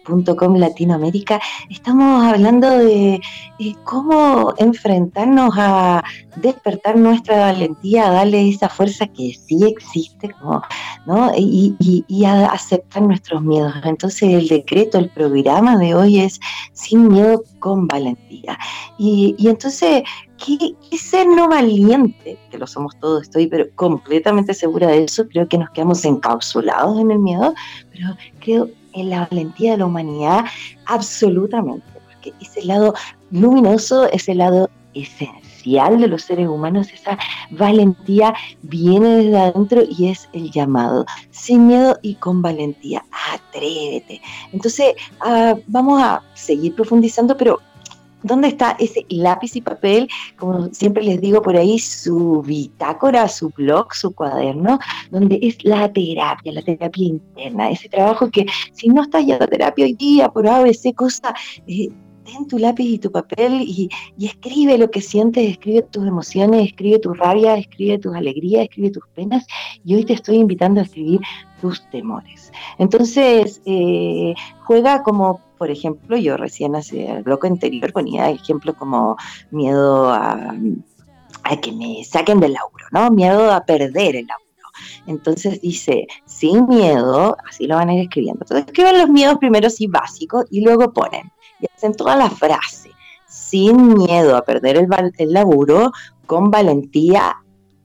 radioterapias.com 0.07 0.55
Latinoamérica, 0.57 1.39
estamos 1.69 2.23
hablando 2.25 2.69
de 2.69 3.19
cómo 3.83 4.53
enfrentarnos 4.57 5.53
a 5.57 6.03
despertar 6.37 6.97
nuestra 6.97 7.37
valentía, 7.37 8.07
a 8.07 8.11
darle 8.11 8.49
esa 8.49 8.69
fuerza 8.69 9.07
que 9.07 9.33
sí 9.33 9.63
existe, 9.65 10.29
¿no? 11.05 11.31
Y, 11.35 11.75
y, 12.07 12.25
a 12.25 12.47
aceptar 12.47 13.03
nuestros 13.03 13.41
miedos. 13.41 13.73
Entonces 13.83 14.29
el 14.33 14.47
decreto, 14.47 14.97
el 14.97 15.09
programa 15.09 15.77
de 15.77 15.95
hoy 15.95 16.19
es 16.21 16.39
sin 16.73 17.07
miedo 17.07 17.43
con 17.67 17.87
valentía. 17.87 18.57
Y, 18.97 19.35
entonces, 19.39 20.03
¿qué, 20.37 20.57
¿qué, 20.89 20.97
ser 20.97 21.27
no 21.27 21.49
valiente? 21.49 22.37
Que 22.49 22.57
lo 22.57 22.67
somos 22.67 22.97
todos, 22.99 23.23
estoy 23.23 23.47
pero 23.47 23.65
completamente 23.75 24.53
segura 24.53 24.87
de 24.87 25.03
eso. 25.03 25.27
Creo 25.27 25.47
que 25.47 25.57
nos 25.57 25.69
quedamos 25.71 26.03
encapsulados 26.05 26.99
en 26.99 27.11
el 27.11 27.19
miedo, 27.19 27.53
pero 27.91 28.07
creo 28.39 28.69
en 28.93 29.09
la 29.09 29.27
valentía 29.29 29.71
de 29.71 29.77
la 29.77 29.85
humanidad 29.85 30.45
absolutamente, 30.85 31.85
porque 32.05 32.33
ese 32.41 32.65
lado 32.65 32.93
luminoso, 33.31 34.09
ese 34.11 34.33
lado 34.33 34.69
esencial 34.93 35.46
de 35.67 36.07
los 36.07 36.23
seres 36.23 36.47
humanos, 36.47 36.87
esa 36.93 37.17
valentía 37.51 38.33
viene 38.61 39.17
desde 39.17 39.37
adentro 39.37 39.81
y 39.87 40.07
es 40.07 40.29
el 40.33 40.49
llamado, 40.51 41.05
sin 41.31 41.67
miedo 41.67 41.97
y 42.01 42.15
con 42.15 42.41
valentía, 42.41 43.03
atrévete. 43.33 44.21
Entonces, 44.53 44.95
ah, 45.21 45.55
vamos 45.67 46.01
a 46.01 46.23
seguir 46.33 46.73
profundizando, 46.73 47.35
pero 47.35 47.59
¿Dónde 48.23 48.47
está 48.47 48.75
ese 48.79 49.05
lápiz 49.09 49.55
y 49.55 49.61
papel? 49.61 50.09
Como 50.37 50.73
siempre 50.73 51.03
les 51.03 51.21
digo 51.21 51.41
por 51.41 51.55
ahí, 51.55 51.77
su 51.77 52.41
bitácora, 52.41 53.27
su 53.27 53.49
blog, 53.49 53.93
su 53.93 54.11
cuaderno, 54.11 54.79
donde 55.11 55.37
es 55.41 55.63
la 55.63 55.93
terapia, 55.93 56.51
la 56.51 56.63
terapia 56.63 57.05
interna, 57.05 57.69
ese 57.69 57.89
trabajo 57.89 58.31
que 58.31 58.47
si 58.73 58.89
no 58.89 59.03
estás 59.03 59.23
ya 59.25 59.35
a 59.35 59.47
terapia 59.47 59.85
hoy 59.85 59.93
día 59.93 60.29
por 60.29 60.47
ABC, 60.47 60.95
cosa, 60.95 61.33
eh, 61.67 61.89
ten 62.27 62.47
tu 62.47 62.59
lápiz 62.59 62.85
y 62.85 62.99
tu 62.99 63.11
papel 63.11 63.61
y, 63.61 63.89
escribe 64.19 64.77
lo 64.77 64.91
que 64.91 65.01
sientes, 65.01 65.49
escribe 65.49 65.81
tus 65.83 66.05
emociones, 66.05 66.67
escribe 66.67 66.99
tu 66.99 67.13
rabia, 67.13 67.57
escribe 67.57 67.97
tus 67.97 68.15
alegrías, 68.15 68.63
escribe 68.63 68.91
tus 68.91 69.07
penas. 69.15 69.47
Y 69.85 69.95
hoy 69.95 70.03
te 70.03 70.13
estoy 70.13 70.37
invitando 70.37 70.81
a 70.81 70.83
escribir 70.83 71.21
tus 71.61 71.89
temores. 71.89 72.51
Entonces, 72.77 73.61
eh, 73.65 74.33
juega 74.65 75.03
como, 75.03 75.41
por 75.57 75.71
ejemplo, 75.71 76.17
yo 76.17 76.37
recién 76.37 76.75
hace 76.75 77.09
el 77.09 77.23
bloque 77.23 77.47
anterior 77.47 77.93
ponía 77.93 78.29
ejemplos 78.29 78.75
como 78.75 79.15
miedo 79.51 80.09
a, 80.09 80.53
a 81.43 81.57
que 81.61 81.71
me 81.71 82.03
saquen 82.03 82.39
del 82.39 82.53
lauro, 82.53 82.85
¿no? 82.91 83.09
Miedo 83.09 83.51
a 83.51 83.65
perder 83.65 84.17
el 84.17 84.27
lauro. 84.27 84.43
Entonces 85.07 85.61
dice, 85.61 86.07
sin 86.25 86.67
miedo, 86.67 87.35
así 87.47 87.65
lo 87.65 87.75
van 87.75 87.89
a 87.89 87.95
ir 87.95 88.01
escribiendo. 88.01 88.41
Entonces 88.43 88.67
escriben 88.67 88.99
los 88.99 89.09
miedos 89.09 89.37
primero 89.39 89.69
sí 89.69 89.87
básicos 89.87 90.45
y 90.51 90.61
luego 90.61 90.93
ponen 90.93 91.31
y 91.59 91.67
hacen 91.73 91.93
toda 91.93 92.15
la 92.15 92.29
frase, 92.29 92.91
sin 93.27 93.93
miedo 93.93 94.35
a 94.35 94.43
perder 94.43 94.77
el, 94.77 94.87
el 95.17 95.33
laburo, 95.33 95.91
con 96.25 96.51
valentía 96.51 97.37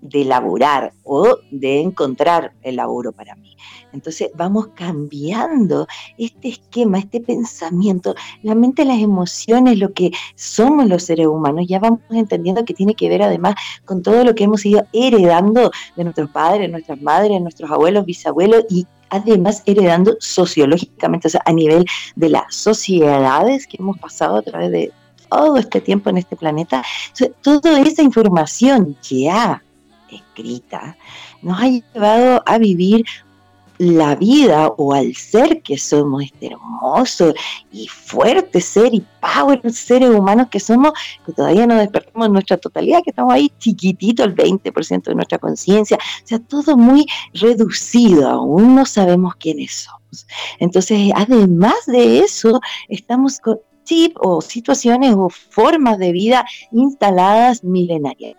de 0.02 0.24
laburar 0.24 0.92
o 1.04 1.38
de 1.50 1.80
encontrar 1.80 2.52
el 2.62 2.76
laburo 2.76 3.12
para 3.12 3.34
mí. 3.36 3.56
Entonces 3.92 4.30
vamos 4.34 4.68
cambiando 4.74 5.86
este 6.18 6.48
esquema, 6.48 6.98
este 6.98 7.20
pensamiento, 7.20 8.14
la 8.42 8.54
mente, 8.54 8.84
las 8.84 9.00
emociones, 9.00 9.78
lo 9.78 9.92
que 9.92 10.10
somos 10.34 10.86
los 10.86 11.04
seres 11.04 11.26
humanos, 11.26 11.66
ya 11.68 11.78
vamos 11.78 12.00
entendiendo 12.10 12.64
que 12.64 12.74
tiene 12.74 12.94
que 12.94 13.08
ver 13.08 13.22
además 13.22 13.54
con 13.84 14.02
todo 14.02 14.24
lo 14.24 14.34
que 14.34 14.44
hemos 14.44 14.64
ido 14.66 14.84
heredando 14.92 15.70
de 15.96 16.04
nuestros 16.04 16.30
padres, 16.30 16.70
nuestras 16.70 17.00
madres, 17.00 17.40
nuestros 17.40 17.70
abuelos, 17.70 18.04
bisabuelos 18.04 18.64
y 18.68 18.86
además 19.10 19.62
heredando 19.66 20.16
sociológicamente, 20.20 21.28
o 21.28 21.30
sea, 21.30 21.42
a 21.44 21.52
nivel 21.52 21.84
de 22.16 22.30
las 22.30 22.54
sociedades 22.54 23.66
que 23.66 23.76
hemos 23.78 23.98
pasado 23.98 24.36
a 24.36 24.42
través 24.42 24.70
de 24.70 24.92
todo 25.28 25.58
este 25.58 25.80
tiempo 25.80 26.10
en 26.10 26.18
este 26.18 26.36
planeta. 26.36 26.82
toda 27.42 27.80
esa 27.80 28.02
información 28.02 28.96
ya 29.02 29.62
escrita 30.16 30.96
nos 31.42 31.60
ha 31.60 31.68
llevado 31.68 32.42
a 32.46 32.58
vivir 32.58 33.04
la 33.78 34.14
vida 34.14 34.68
o 34.76 34.92
al 34.92 35.14
ser 35.16 35.60
que 35.62 35.76
somos, 35.76 36.22
este 36.22 36.46
hermoso 36.46 37.34
y 37.72 37.88
fuerte 37.88 38.60
ser 38.60 38.94
y 38.94 39.04
power 39.20 39.60
seres 39.72 40.10
humanos 40.10 40.48
que 40.50 40.60
somos, 40.60 40.92
que 41.26 41.32
todavía 41.32 41.66
no 41.66 41.76
despertamos 41.76 42.26
en 42.26 42.32
nuestra 42.32 42.58
totalidad, 42.58 43.02
que 43.02 43.10
estamos 43.10 43.32
ahí 43.32 43.50
chiquitito, 43.58 44.22
el 44.22 44.36
20% 44.36 45.02
de 45.02 45.14
nuestra 45.14 45.38
conciencia, 45.38 45.96
o 45.96 46.26
sea, 46.26 46.38
todo 46.38 46.76
muy 46.76 47.06
reducido, 47.34 48.28
aún 48.28 48.76
no 48.76 48.86
sabemos 48.86 49.34
quiénes 49.36 49.72
somos. 49.72 50.26
Entonces, 50.60 51.10
además 51.16 51.74
de 51.86 52.20
eso, 52.20 52.60
estamos 52.88 53.40
con 53.40 53.58
chip 53.84 54.16
o 54.20 54.40
situaciones 54.40 55.14
o 55.16 55.28
formas 55.28 55.98
de 55.98 56.12
vida 56.12 56.44
instaladas 56.70 57.64
milenariamente, 57.64 58.38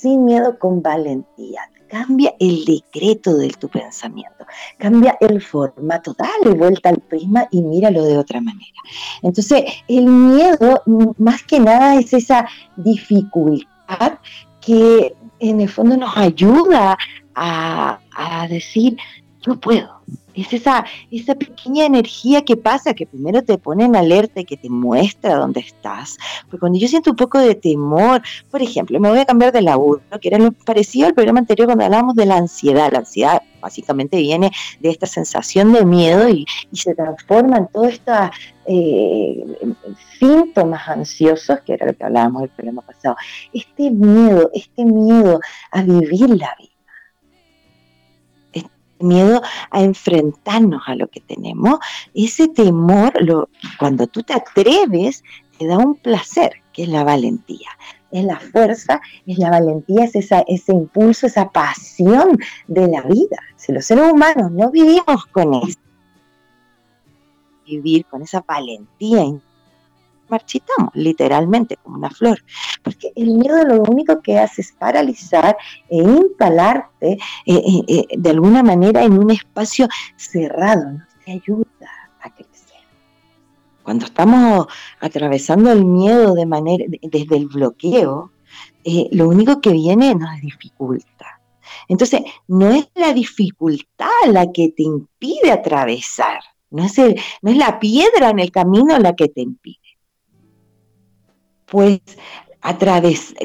sin 0.00 0.24
miedo, 0.24 0.58
con 0.58 0.82
valentía. 0.82 1.62
Cambia 1.88 2.34
el 2.38 2.64
decreto 2.66 3.34
de 3.36 3.48
tu 3.48 3.68
pensamiento, 3.68 4.44
cambia 4.76 5.16
el 5.20 5.40
formato, 5.40 6.14
dale 6.18 6.54
vuelta 6.54 6.90
al 6.90 6.98
prisma 6.98 7.48
y 7.50 7.62
míralo 7.62 8.04
de 8.04 8.18
otra 8.18 8.42
manera. 8.42 8.78
Entonces, 9.22 9.64
el 9.88 10.04
miedo 10.04 10.82
más 11.16 11.42
que 11.44 11.58
nada 11.58 11.94
es 11.94 12.12
esa 12.12 12.46
dificultad 12.76 14.18
que 14.60 15.16
en 15.38 15.62
el 15.62 15.68
fondo 15.70 15.96
nos 15.96 16.14
ayuda 16.14 16.98
a, 17.34 18.00
a 18.14 18.48
decir, 18.48 18.98
yo 19.42 19.58
puedo, 19.58 19.98
es 20.40 20.52
esa, 20.52 20.84
esa 21.10 21.34
pequeña 21.34 21.84
energía 21.84 22.44
que 22.44 22.56
pasa, 22.56 22.94
que 22.94 23.06
primero 23.06 23.42
te 23.42 23.58
pone 23.58 23.84
en 23.84 23.96
alerta 23.96 24.40
y 24.40 24.44
que 24.44 24.56
te 24.56 24.70
muestra 24.70 25.34
dónde 25.34 25.60
estás. 25.60 26.16
Porque 26.44 26.60
cuando 26.60 26.78
yo 26.78 26.86
siento 26.86 27.10
un 27.10 27.16
poco 27.16 27.38
de 27.38 27.54
temor, 27.54 28.22
por 28.50 28.62
ejemplo, 28.62 29.00
me 29.00 29.08
voy 29.08 29.18
a 29.18 29.24
cambiar 29.24 29.52
de 29.52 29.62
laburo, 29.62 30.00
que 30.20 30.28
era 30.28 30.38
lo 30.38 30.52
parecido 30.52 31.06
al 31.06 31.14
programa 31.14 31.40
anterior 31.40 31.66
cuando 31.66 31.84
hablábamos 31.84 32.14
de 32.14 32.26
la 32.26 32.36
ansiedad. 32.36 32.92
La 32.92 33.00
ansiedad 33.00 33.42
básicamente 33.60 34.18
viene 34.18 34.52
de 34.80 34.90
esta 34.90 35.06
sensación 35.06 35.72
de 35.72 35.84
miedo 35.84 36.28
y, 36.28 36.46
se 36.72 36.94
transforma 36.94 37.56
en 37.56 37.66
todos 37.68 37.88
estos 37.88 38.30
eh, 38.66 39.44
síntomas 40.20 40.88
ansiosos, 40.88 41.60
que 41.66 41.72
era 41.72 41.86
lo 41.86 41.94
que 41.94 42.04
hablábamos 42.04 42.44
el 42.44 42.50
programa 42.50 42.82
pasado. 42.82 43.16
Este 43.52 43.90
miedo, 43.90 44.50
este 44.54 44.84
miedo 44.84 45.40
a 45.72 45.82
vivir 45.82 46.30
la 46.30 46.54
vida 46.58 46.77
miedo 49.00 49.42
a 49.70 49.82
enfrentarnos 49.82 50.82
a 50.86 50.94
lo 50.94 51.08
que 51.08 51.20
tenemos, 51.20 51.78
ese 52.14 52.48
temor, 52.48 53.12
lo, 53.22 53.48
cuando 53.78 54.06
tú 54.06 54.22
te 54.22 54.34
atreves, 54.34 55.22
te 55.58 55.66
da 55.66 55.78
un 55.78 55.94
placer, 55.96 56.52
que 56.72 56.84
es 56.84 56.88
la 56.88 57.04
valentía. 57.04 57.68
Es 58.10 58.24
la 58.24 58.40
fuerza, 58.40 59.00
es 59.26 59.38
la 59.38 59.50
valentía, 59.50 60.04
es 60.04 60.14
esa, 60.14 60.40
ese 60.46 60.72
impulso, 60.72 61.26
esa 61.26 61.50
pasión 61.50 62.38
de 62.66 62.88
la 62.88 63.02
vida. 63.02 63.36
Si 63.56 63.72
los 63.72 63.84
seres 63.84 64.10
humanos 64.10 64.50
no 64.50 64.70
vivimos 64.70 65.26
con 65.30 65.54
eso, 65.54 65.78
vivir 67.66 68.06
con 68.06 68.22
esa 68.22 68.42
valentía 68.46 69.24
marchitamos, 70.28 70.90
literalmente, 70.94 71.76
como 71.82 71.96
una 71.96 72.10
flor. 72.10 72.42
Porque 72.82 73.12
el 73.16 73.34
miedo 73.34 73.64
lo 73.64 73.82
único 73.82 74.20
que 74.20 74.38
hace 74.38 74.62
es 74.62 74.72
paralizar 74.72 75.56
e 75.88 75.96
instalarte 75.96 77.12
eh, 77.12 77.18
eh, 77.46 77.82
eh, 77.88 78.06
de 78.16 78.30
alguna 78.30 78.62
manera 78.62 79.02
en 79.04 79.18
un 79.18 79.30
espacio 79.30 79.88
cerrado, 80.16 80.92
no 80.92 81.04
te 81.24 81.32
ayuda 81.32 81.90
a 82.20 82.30
crecer. 82.30 82.78
Cuando 83.82 84.04
estamos 84.04 84.66
atravesando 85.00 85.72
el 85.72 85.84
miedo 85.84 86.34
de 86.34 86.46
manera, 86.46 86.84
desde 87.02 87.36
el 87.36 87.46
bloqueo, 87.46 88.32
lo 89.12 89.28
único 89.28 89.60
que 89.60 89.72
viene 89.72 90.14
nos 90.14 90.40
dificulta. 90.40 91.40
Entonces, 91.88 92.22
no 92.46 92.70
es 92.70 92.88
la 92.94 93.12
dificultad 93.12 94.08
la 94.26 94.50
que 94.52 94.70
te 94.70 94.82
impide 94.82 95.52
atravesar, 95.52 96.40
no 96.70 96.84
es, 96.84 96.98
no 97.40 97.50
es 97.50 97.56
la 97.56 97.78
piedra 97.80 98.30
en 98.30 98.38
el 98.38 98.50
camino 98.50 98.98
la 98.98 99.14
que 99.14 99.28
te 99.28 99.40
impide 99.40 99.87
pues 101.70 102.00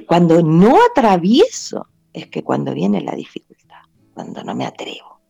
cuando 0.08 0.42
no 0.42 0.78
atravieso, 0.92 1.88
es 2.12 2.28
que 2.28 2.44
cuando 2.44 2.74
viene 2.74 3.02
la 3.02 3.16
dificultad, 3.16 3.84
cuando 4.14 4.44
no 4.44 4.56
me 4.56 4.66
atrevo. 4.66 5.22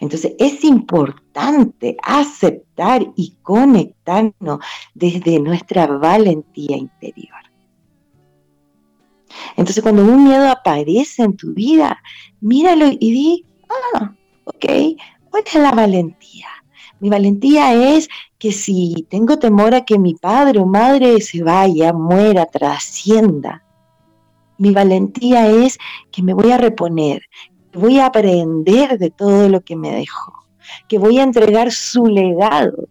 Entonces 0.00 0.34
es 0.38 0.64
importante 0.64 1.96
aceptar 2.02 3.06
y 3.16 3.36
conectarnos 3.42 4.60
desde 4.94 5.40
nuestra 5.40 5.86
valentía 5.86 6.76
interior. 6.76 7.40
Entonces 9.56 9.82
cuando 9.82 10.04
un 10.04 10.24
miedo 10.24 10.48
aparece 10.48 11.22
en 11.22 11.36
tu 11.36 11.54
vida, 11.54 12.00
míralo 12.40 12.86
y 12.88 13.12
di, 13.12 13.46
ah, 13.94 14.14
ok, 14.44 14.66
¿cuál 15.30 15.42
es 15.46 15.54
la 15.54 15.72
valentía? 15.72 16.48
Mi 17.00 17.08
valentía 17.08 17.74
es 17.96 18.08
que 18.44 18.52
si 18.52 19.06
tengo 19.08 19.38
temor 19.38 19.74
a 19.74 19.86
que 19.86 19.98
mi 19.98 20.16
padre 20.16 20.58
o 20.58 20.66
madre 20.66 21.18
se 21.22 21.42
vaya, 21.42 21.94
muera, 21.94 22.44
trascienda, 22.44 23.64
mi 24.58 24.70
valentía 24.70 25.48
es 25.48 25.78
que 26.12 26.22
me 26.22 26.34
voy 26.34 26.50
a 26.52 26.58
reponer, 26.58 27.22
que 27.72 27.78
voy 27.78 28.00
a 28.00 28.04
aprender 28.04 28.98
de 28.98 29.08
todo 29.08 29.48
lo 29.48 29.62
que 29.62 29.76
me 29.76 29.90
dejó, 29.92 30.44
que 30.90 30.98
voy 30.98 31.20
a 31.20 31.22
entregar 31.22 31.72
su 31.72 32.04
legado 32.04 32.86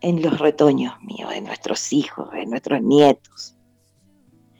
en 0.00 0.22
los 0.22 0.38
retoños 0.38 0.94
míos, 1.02 1.30
de 1.30 1.40
nuestros 1.40 1.92
hijos, 1.92 2.30
de 2.30 2.46
nuestros 2.46 2.80
nietos. 2.82 3.56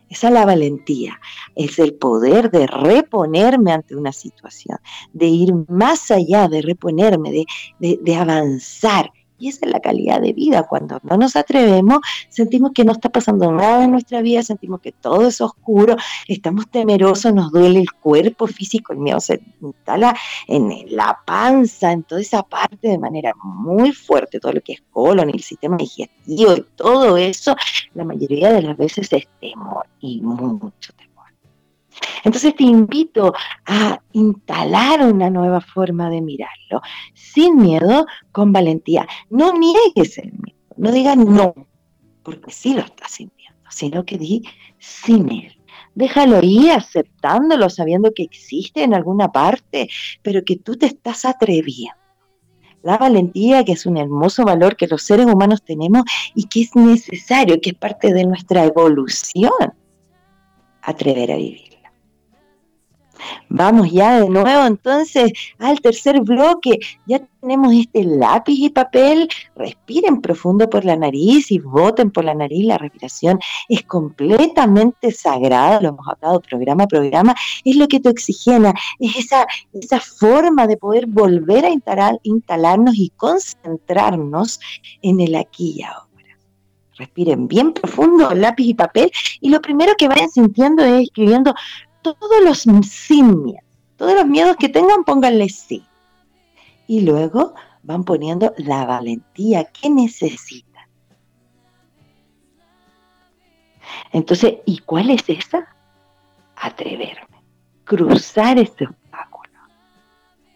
Esa 0.08 0.26
es 0.26 0.34
la 0.34 0.44
valentía, 0.44 1.20
es 1.54 1.78
el 1.78 1.94
poder 1.94 2.50
de 2.50 2.66
reponerme 2.66 3.70
ante 3.70 3.94
una 3.94 4.10
situación, 4.10 4.78
de 5.12 5.26
ir 5.26 5.54
más 5.68 6.10
allá, 6.10 6.48
de 6.48 6.60
reponerme, 6.60 7.46
de, 7.78 8.00
de 8.02 8.16
avanzar 8.16 9.12
y 9.42 9.48
esa 9.48 9.66
es 9.66 9.72
la 9.72 9.80
calidad 9.80 10.20
de 10.20 10.32
vida. 10.32 10.62
Cuando 10.62 11.00
no 11.02 11.16
nos 11.16 11.34
atrevemos, 11.34 11.98
sentimos 12.28 12.70
que 12.72 12.84
no 12.84 12.92
está 12.92 13.08
pasando 13.08 13.50
nada 13.50 13.84
en 13.84 13.90
nuestra 13.90 14.22
vida, 14.22 14.42
sentimos 14.44 14.80
que 14.80 14.92
todo 14.92 15.26
es 15.26 15.40
oscuro, 15.40 15.96
estamos 16.28 16.68
temerosos, 16.70 17.34
nos 17.34 17.50
duele 17.50 17.80
el 17.80 17.92
cuerpo 17.92 18.46
físico, 18.46 18.92
el 18.92 19.00
miedo 19.00 19.18
se 19.18 19.42
instala 19.60 20.16
en 20.46 20.84
la 20.94 21.18
panza, 21.26 21.90
en 21.90 22.04
toda 22.04 22.20
esa 22.20 22.44
parte 22.44 22.86
de 22.86 22.98
manera 22.98 23.32
muy 23.42 23.90
fuerte, 23.90 24.38
todo 24.38 24.52
lo 24.52 24.60
que 24.60 24.74
es 24.74 24.82
colon, 24.92 25.28
el 25.30 25.42
sistema 25.42 25.76
digestivo 25.76 26.54
y 26.54 26.64
todo 26.76 27.16
eso, 27.16 27.56
la 27.94 28.04
mayoría 28.04 28.52
de 28.52 28.62
las 28.62 28.76
veces 28.76 29.12
es 29.12 29.26
temor 29.40 29.86
y 29.98 30.20
mucho 30.20 30.92
temor. 30.92 31.11
Entonces 32.24 32.54
te 32.54 32.64
invito 32.64 33.34
a 33.66 34.00
instalar 34.12 35.04
una 35.06 35.30
nueva 35.30 35.60
forma 35.60 36.10
de 36.10 36.20
mirarlo, 36.20 36.80
sin 37.14 37.56
miedo, 37.56 38.06
con 38.30 38.52
valentía. 38.52 39.06
No 39.30 39.52
niegues 39.52 40.18
el 40.18 40.32
miedo, 40.32 40.58
no 40.76 40.92
digas 40.92 41.16
no, 41.16 41.54
porque 42.22 42.50
sí 42.50 42.74
lo 42.74 42.80
estás 42.80 43.12
sintiendo, 43.12 43.60
sino 43.70 44.04
que 44.04 44.18
di 44.18 44.42
sin 44.78 45.30
él. 45.30 45.58
Déjalo 45.94 46.40
ir 46.42 46.70
aceptándolo, 46.70 47.68
sabiendo 47.68 48.12
que 48.14 48.22
existe 48.22 48.82
en 48.82 48.94
alguna 48.94 49.30
parte, 49.30 49.88
pero 50.22 50.42
que 50.44 50.56
tú 50.56 50.76
te 50.76 50.86
estás 50.86 51.24
atreviendo. 51.24 51.96
La 52.82 52.98
valentía, 52.98 53.64
que 53.64 53.72
es 53.72 53.86
un 53.86 53.96
hermoso 53.96 54.44
valor 54.44 54.76
que 54.76 54.88
los 54.88 55.02
seres 55.02 55.26
humanos 55.26 55.62
tenemos 55.62 56.02
y 56.34 56.48
que 56.48 56.62
es 56.62 56.74
necesario, 56.74 57.60
que 57.60 57.70
es 57.70 57.76
parte 57.76 58.12
de 58.12 58.24
nuestra 58.24 58.64
evolución, 58.64 59.52
atrever 60.82 61.30
a 61.32 61.36
vivir. 61.36 61.71
Vamos 63.48 63.90
ya 63.90 64.20
de 64.20 64.28
nuevo 64.28 64.66
entonces 64.66 65.32
al 65.58 65.80
tercer 65.80 66.20
bloque. 66.20 66.78
Ya 67.06 67.20
tenemos 67.40 67.72
este 67.74 68.04
lápiz 68.04 68.54
y 68.58 68.70
papel. 68.70 69.28
Respiren 69.56 70.20
profundo 70.20 70.68
por 70.68 70.84
la 70.84 70.96
nariz 70.96 71.50
y 71.50 71.58
voten 71.58 72.10
por 72.10 72.24
la 72.24 72.34
nariz. 72.34 72.64
La 72.66 72.78
respiración 72.78 73.38
es 73.68 73.82
completamente 73.82 75.12
sagrada. 75.12 75.80
Lo 75.80 75.88
hemos 75.88 76.06
hablado 76.08 76.40
programa 76.40 76.84
a 76.84 76.88
programa. 76.88 77.34
Es 77.64 77.76
lo 77.76 77.88
que 77.88 78.00
te 78.00 78.08
oxigena. 78.08 78.74
Es 78.98 79.16
esa, 79.16 79.46
esa 79.72 80.00
forma 80.00 80.66
de 80.66 80.76
poder 80.76 81.06
volver 81.06 81.64
a 81.64 81.70
instalar, 81.70 82.18
instalarnos 82.22 82.94
y 82.96 83.10
concentrarnos 83.16 84.60
en 85.02 85.20
el 85.20 85.34
aquí 85.34 85.74
y 85.76 85.82
ahora 85.82 86.12
respiren 87.02 87.48
bien 87.48 87.72
profundo, 87.72 88.34
lápiz 88.34 88.64
y 88.64 88.74
papel, 88.74 89.10
y 89.40 89.48
lo 89.50 89.60
primero 89.60 89.92
que 89.98 90.08
vayan 90.08 90.30
sintiendo 90.30 90.84
es 90.84 91.04
escribiendo 91.04 91.54
todos 92.02 92.44
los 92.44 92.60
sin 92.86 93.44
miedo, 93.44 93.66
todos 93.96 94.14
los 94.14 94.26
miedos 94.26 94.56
que 94.56 94.68
tengan, 94.68 95.04
pónganle 95.04 95.48
sí. 95.48 95.84
Y 96.86 97.02
luego 97.02 97.54
van 97.82 98.04
poniendo 98.04 98.52
la 98.58 98.84
valentía 98.84 99.64
que 99.64 99.88
necesitan. 99.88 100.86
Entonces, 104.12 104.56
¿y 104.66 104.78
cuál 104.78 105.10
es 105.10 105.28
esa? 105.28 105.74
Atreverme, 106.56 107.42
cruzar 107.84 108.58
ese 108.58 108.86
obstáculo. 108.86 109.58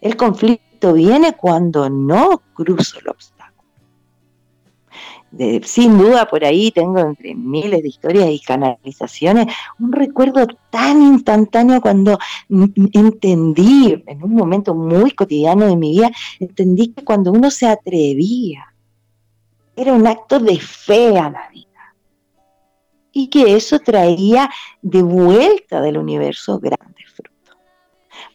El 0.00 0.16
conflicto 0.16 0.92
viene 0.92 1.32
cuando 1.34 1.88
no 1.88 2.42
cruzo 2.54 2.98
el 3.00 3.08
obstáculo 3.08 3.35
sin 5.64 5.98
duda 5.98 6.26
por 6.26 6.44
ahí 6.44 6.70
tengo 6.70 6.98
entre 6.98 7.34
miles 7.34 7.82
de 7.82 7.88
historias 7.88 8.28
y 8.30 8.40
canalizaciones 8.40 9.46
un 9.78 9.92
recuerdo 9.92 10.46
tan 10.70 11.02
instantáneo 11.02 11.80
cuando 11.80 12.18
entendí 12.92 14.02
en 14.06 14.22
un 14.22 14.34
momento 14.34 14.74
muy 14.74 15.10
cotidiano 15.12 15.66
de 15.66 15.76
mi 15.76 15.92
vida, 15.92 16.10
entendí 16.40 16.92
que 16.92 17.04
cuando 17.04 17.32
uno 17.32 17.50
se 17.50 17.66
atrevía, 17.66 18.74
era 19.74 19.92
un 19.92 20.06
acto 20.06 20.38
de 20.40 20.58
fe 20.58 21.18
a 21.18 21.30
la 21.30 21.48
vida. 21.50 21.66
Y 23.12 23.28
que 23.28 23.56
eso 23.56 23.78
traía 23.78 24.50
de 24.82 25.02
vuelta 25.02 25.80
del 25.80 25.98
universo 25.98 26.58
frutos. 26.58 26.95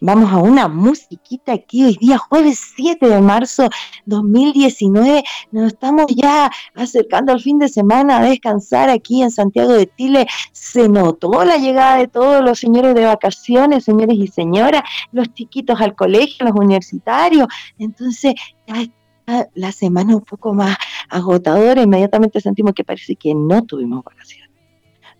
Vamos 0.04 0.32
a 0.32 0.38
una 0.38 0.66
musiquita 0.66 1.52
aquí 1.52 1.84
hoy 1.84 1.96
día, 1.96 2.18
jueves 2.18 2.72
7 2.74 3.06
de 3.06 3.20
marzo 3.20 3.68
2019. 4.06 5.22
Nos 5.52 5.68
estamos 5.68 6.06
ya 6.08 6.50
acercando 6.74 7.30
al 7.30 7.40
fin 7.40 7.60
de 7.60 7.68
semana 7.68 8.18
a 8.18 8.24
descansar 8.24 8.90
aquí 8.90 9.22
en 9.22 9.30
Santiago 9.30 9.74
de 9.74 9.88
Chile. 9.96 10.26
Se 10.50 10.88
notó 10.88 11.44
la 11.44 11.56
llegada 11.56 11.98
de 11.98 12.08
todos 12.08 12.42
los 12.42 12.58
señores 12.58 12.96
de 12.96 13.04
vacaciones, 13.04 13.84
señores 13.84 14.16
y 14.18 14.26
señoras, 14.26 14.82
los 15.12 15.32
chiquitos 15.34 15.80
al 15.80 15.94
colegio, 15.94 16.46
los 16.46 16.56
universitarios. 16.56 17.46
Entonces, 17.78 18.34
ya 18.66 18.82
está 18.82 19.50
la 19.54 19.70
semana 19.70 20.16
un 20.16 20.22
poco 20.22 20.52
más 20.52 20.76
agotadora. 21.10 21.80
Inmediatamente 21.80 22.40
sentimos 22.40 22.72
que 22.74 22.82
parece 22.82 23.14
que 23.14 23.36
no 23.36 23.62
tuvimos 23.62 24.02
vacaciones 24.02 24.51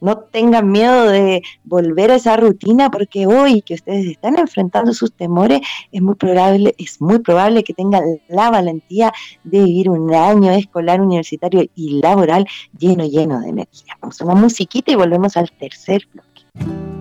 no 0.03 0.19
tengan 0.19 0.71
miedo 0.71 1.09
de 1.09 1.43
volver 1.65 2.11
a 2.11 2.17
esa 2.17 2.37
rutina 2.37 2.91
porque 2.91 3.27
hoy 3.27 3.63
que 3.63 3.75
ustedes 3.75 4.07
están 4.07 4.37
enfrentando 4.39 4.93
sus 4.93 5.13
temores 5.13 5.61
es 5.93 6.03
muy 6.03 6.17
probable, 6.17 6.75
es 6.77 7.01
muy 7.01 7.21
probable 7.21 7.63
que 7.63 7.73
tengan 7.73 8.03
la 8.29 8.51
valentía 8.51 9.13
de 9.45 9.61
vivir 9.61 9.89
un 9.89 10.13
año 10.13 10.51
escolar, 10.51 11.01
universitario 11.01 11.65
y 11.77 12.01
laboral 12.01 12.47
lleno, 12.77 13.07
lleno 13.07 13.41
de 13.41 13.51
energía. 13.51 13.97
Vamos 14.01 14.21
a 14.21 14.25
una 14.25 14.35
musiquita 14.35 14.91
y 14.91 14.97
volvemos 14.97 15.37
al 15.37 15.51
tercer 15.53 16.07
bloque. 16.13 16.92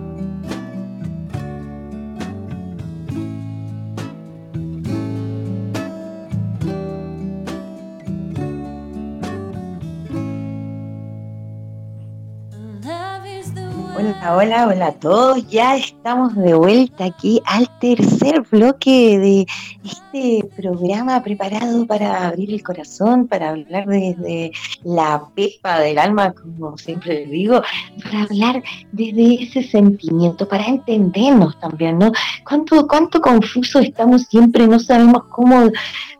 Hola, 14.20 14.66
hola, 14.68 14.86
a 14.88 14.92
todos. 14.92 15.48
Ya 15.48 15.76
estamos 15.76 16.34
de 16.36 16.54
vuelta 16.54 17.06
aquí 17.06 17.40
al 17.46 17.66
tercer 17.78 18.42
bloque 18.50 19.18
de 19.18 19.46
este 19.84 20.46
programa 20.54 21.22
preparado 21.22 21.86
para 21.86 22.28
abrir 22.28 22.52
el 22.52 22.62
corazón, 22.62 23.26
para 23.26 23.50
hablar 23.50 23.86
desde 23.86 24.52
la 24.84 25.24
pepa 25.34 25.80
del 25.80 25.98
alma, 25.98 26.34
como 26.34 26.76
siempre 26.76 27.20
les 27.20 27.30
digo, 27.30 27.62
para 28.02 28.22
hablar 28.24 28.62
desde 28.92 29.42
ese 29.42 29.62
sentimiento, 29.62 30.46
para 30.46 30.66
entendernos 30.66 31.58
también, 31.58 31.98
¿no? 31.98 32.12
Cuánto, 32.46 32.86
cuánto 32.86 33.20
confuso 33.20 33.80
estamos 33.80 34.22
siempre, 34.22 34.68
no 34.68 34.78
sabemos 34.78 35.24
cómo, 35.30 35.70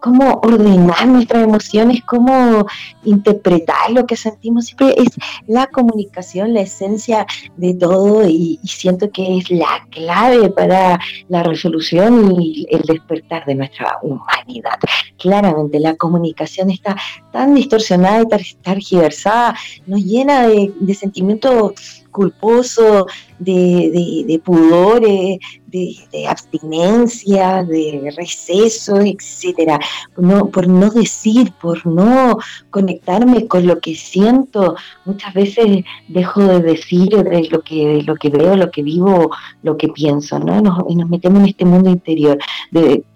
cómo 0.00 0.40
ordenar 0.42 1.06
nuestras 1.06 1.44
emociones, 1.44 2.02
cómo 2.06 2.66
interpretar 3.04 3.90
lo 3.90 4.06
que 4.06 4.16
sentimos. 4.16 4.66
Siempre 4.66 4.94
es 4.96 5.10
la 5.46 5.66
comunicación, 5.66 6.54
la 6.54 6.62
esencia 6.62 7.26
de 7.56 7.74
todo 7.82 8.24
y, 8.28 8.60
siento 8.62 9.10
que 9.10 9.38
es 9.38 9.50
la 9.50 9.84
clave 9.90 10.48
para 10.50 11.00
la 11.28 11.42
resolución 11.42 12.40
y 12.40 12.64
el 12.70 12.82
despertar 12.82 13.44
de 13.44 13.56
nuestra 13.56 13.98
humanidad. 14.02 14.78
Claramente 15.18 15.80
la 15.80 15.96
comunicación 15.96 16.70
está 16.70 16.96
tan 17.32 17.56
distorsionada 17.56 18.22
y 18.22 18.28
tan 18.28 18.40
tergiversada, 18.62 19.56
nos 19.86 20.04
llena 20.04 20.46
de 20.46 20.94
sentimientos 20.94 22.01
culposo 22.12 23.06
de, 23.40 24.40
pudores, 24.44 25.38
de, 25.66 26.26
abstinencia, 26.28 27.64
de 27.64 28.12
receso, 28.16 29.00
etcétera, 29.00 29.80
por 30.14 30.68
no 30.68 30.90
decir, 30.90 31.52
por 31.60 31.84
no 31.86 32.38
conectarme 32.70 33.48
con 33.48 33.66
lo 33.66 33.80
que 33.80 33.96
siento, 33.96 34.76
muchas 35.04 35.34
veces 35.34 35.84
dejo 36.06 36.42
de 36.42 36.60
decir 36.60 37.08
de 37.08 37.48
lo 37.50 37.62
que, 37.62 38.02
lo 38.06 38.14
que 38.14 38.28
veo, 38.28 38.54
lo 38.54 38.70
que 38.70 38.82
vivo, 38.82 39.30
lo 39.62 39.76
que 39.76 39.88
pienso, 39.88 40.38
¿no? 40.38 40.86
y 40.88 40.94
nos 40.94 41.08
metemos 41.08 41.40
en 41.40 41.48
este 41.48 41.64
mundo 41.64 41.90
interior 41.90 42.38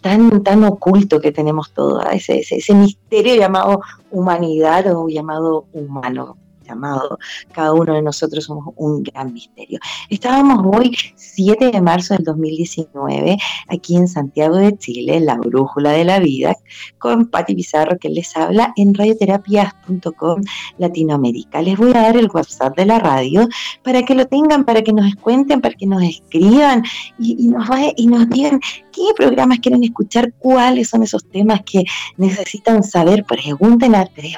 tan, 0.01 0.43
tan 0.43 0.65
oculto 0.65 1.21
que 1.21 1.31
tenemos 1.31 1.73
todo, 1.73 2.01
ese, 2.11 2.39
ese 2.39 2.75
misterio 2.75 3.37
llamado 3.37 3.81
humanidad 4.11 4.87
o 4.97 5.09
llamado 5.09 5.67
humano 5.73 6.37
llamado, 6.67 7.19
cada 7.53 7.73
uno 7.73 7.95
de 7.95 8.03
nosotros 8.03 8.45
somos 8.45 8.75
un 8.77 9.03
gran 9.03 9.33
misterio. 9.33 9.79
Estábamos 10.11 10.65
hoy, 10.65 10.97
7 11.15 11.71
de 11.71 11.81
marzo 11.81 12.15
del 12.15 12.25
2019, 12.25 13.39
aquí 13.69 13.97
en 13.97 14.09
Santiago 14.09 14.57
de 14.57 14.77
Chile, 14.79 15.17
en 15.17 15.27
la 15.27 15.37
Brújula 15.37 15.93
de 15.93 16.05
la 16.05 16.19
Vida, 16.19 16.57
con 16.99 17.27
Patti 17.27 17.55
Pizarro 17.55 17.99
que 17.99 18.09
les 18.09 18.37
habla 18.37 18.73
en 18.77 18.95
radioterapias.com 18.95 20.43
Latinoamérica. 20.79 21.63
Les 21.63 21.77
voy 21.77 21.91
a 21.91 22.03
dar 22.03 22.17
el 22.17 22.31
WhatsApp 22.33 22.77
de 22.77 22.87
la 22.87 22.99
radio 22.99 23.49
para 23.83 24.03
que 24.03 24.15
lo 24.15 24.27
tengan, 24.27 24.65
para 24.65 24.83
que 24.83 24.93
nos 24.93 25.15
cuenten, 25.17 25.61
para 25.61 25.75
que 25.75 25.87
nos 25.87 26.03
escriban 26.03 26.83
y, 27.19 27.49
nos, 27.49 27.69
y 27.97 28.07
nos 28.07 28.29
digan 28.29 28.61
qué 28.93 29.03
programas 29.15 29.59
quieren 29.61 29.85
escuchar, 29.85 30.33
cuáles 30.39 30.89
son 30.89 31.03
esos 31.03 31.25
temas 31.25 31.61
que 31.65 31.85
necesitan 32.17 32.83
saber. 32.83 33.25
Pregunten, 33.25 33.95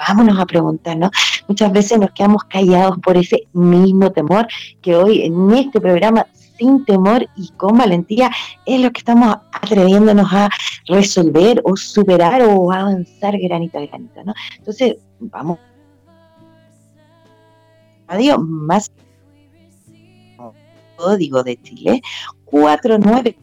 vámonos 0.07 0.39
a 0.39 0.47
preguntar, 0.47 0.97
¿no? 0.97 1.11
Muchas 1.47 1.73
veces 1.73 1.99
nos 1.99 2.11
quedamos 2.19 2.43
callados 2.45 2.99
por 2.99 3.17
ese 3.17 3.47
mismo 3.53 4.11
temor 4.11 4.49
que 4.83 4.97
hoy 4.97 5.23
en 5.23 5.53
este 5.53 5.81
programa 5.81 6.27
sin 6.59 6.85
temor 6.85 7.25
y 7.37 7.49
con 7.53 7.79
valentía 7.79 8.31
es 8.67 8.81
lo 8.81 8.91
que 8.91 8.99
estamos 8.99 9.37
atreviéndonos 9.53 10.27
a 10.33 10.51
resolver 10.89 11.63
o 11.65 11.77
superar 11.77 12.43
o 12.43 12.73
avanzar 12.73 13.39
granito 13.39 13.79
a 13.79 13.83
granito, 13.83 14.25
¿no? 14.25 14.35
Entonces, 14.57 14.97
vamos. 15.21 15.61
Radio 18.09 18.39
más 18.39 18.91
código 20.97 21.45
de 21.45 21.57
Chile 21.63 22.03
49 22.47 23.39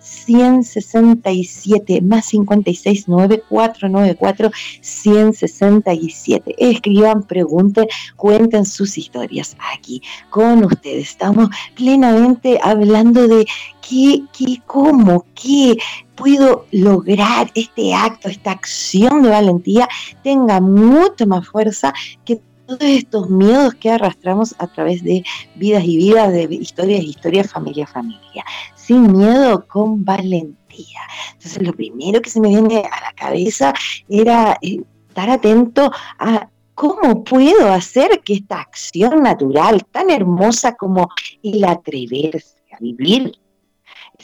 167 0.00 2.00
más 2.02 2.26
56 2.26 3.08
9494 3.08 4.50
167. 4.80 6.54
Escriban, 6.58 7.22
pregunten, 7.22 7.86
cuenten 8.16 8.64
sus 8.64 8.98
historias 8.98 9.56
aquí 9.72 10.02
con 10.30 10.64
ustedes. 10.64 11.10
Estamos 11.10 11.48
plenamente 11.74 12.58
hablando 12.62 13.28
de 13.28 13.46
qué, 13.80 14.22
qué, 14.36 14.60
cómo, 14.66 15.24
qué 15.34 15.76
puedo 16.14 16.66
lograr 16.70 17.50
este 17.54 17.94
acto, 17.94 18.28
esta 18.28 18.50
acción 18.52 19.22
de 19.22 19.30
valentía 19.30 19.88
tenga 20.22 20.60
mucho 20.60 21.26
más 21.26 21.48
fuerza 21.48 21.94
que 22.24 22.40
todos 22.66 22.82
estos 22.82 23.30
miedos 23.30 23.74
que 23.74 23.90
arrastramos 23.90 24.54
a 24.58 24.66
través 24.66 25.02
de 25.02 25.24
vidas 25.56 25.84
y 25.84 25.96
vidas, 25.96 26.32
de 26.32 26.44
historias, 26.44 27.02
historias, 27.02 27.50
familia, 27.50 27.86
familia 27.86 28.44
sin 28.74 29.12
miedo, 29.12 29.66
con 29.66 30.04
valentía. 30.04 31.00
Entonces 31.34 31.62
lo 31.62 31.72
primero 31.72 32.20
que 32.20 32.30
se 32.30 32.40
me 32.40 32.48
viene 32.48 32.78
a 32.78 33.00
la 33.00 33.12
cabeza 33.14 33.72
era 34.08 34.58
eh, 34.60 34.82
estar 35.08 35.30
atento 35.30 35.90
a 36.18 36.48
¿Cómo 36.74 37.22
puedo 37.22 37.70
hacer 37.70 38.22
que 38.24 38.32
esta 38.32 38.60
acción 38.60 39.22
natural 39.22 39.84
tan 39.92 40.08
hermosa 40.08 40.74
como 40.74 41.10
el 41.42 41.62
atreverse 41.64 42.56
a 42.72 42.78
vivir, 42.80 43.38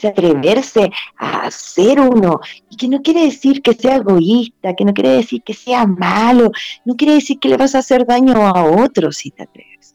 atreverse 0.06 0.90
a 1.16 1.50
ser 1.50 2.00
uno, 2.00 2.40
y 2.70 2.76
que 2.76 2.88
no 2.88 3.02
quiere 3.02 3.24
decir 3.24 3.60
que 3.60 3.74
sea 3.74 3.96
egoísta, 3.96 4.74
que 4.74 4.84
no 4.84 4.94
quiere 4.94 5.10
decir 5.10 5.42
que 5.42 5.54
sea 5.54 5.86
malo, 5.86 6.52
no 6.84 6.94
quiere 6.94 7.14
decir 7.14 7.40
que 7.40 7.48
le 7.48 7.56
vas 7.56 7.74
a 7.74 7.80
hacer 7.80 8.06
daño 8.06 8.46
a 8.46 8.64
otros 8.64 9.16
si 9.16 9.32
te 9.32 9.42
atreves. 9.42 9.92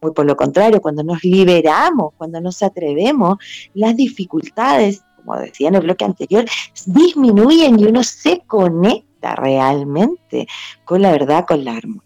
Muy 0.00 0.12
por 0.12 0.26
lo 0.26 0.36
contrario, 0.36 0.80
cuando 0.80 1.02
nos 1.02 1.24
liberamos, 1.24 2.12
cuando 2.16 2.40
nos 2.40 2.62
atrevemos, 2.62 3.38
las 3.74 3.96
dificultades, 3.96 5.02
como 5.16 5.36
decía 5.36 5.68
en 5.68 5.74
el 5.76 5.82
bloque 5.82 6.04
anterior, 6.04 6.44
disminuyen 6.86 7.80
y 7.80 7.84
uno 7.84 8.04
se 8.04 8.42
conecta 8.46 9.34
realmente 9.34 10.46
con 10.84 11.02
la 11.02 11.10
verdad, 11.10 11.44
con 11.46 11.64
la 11.64 11.72
armonía. 11.72 12.02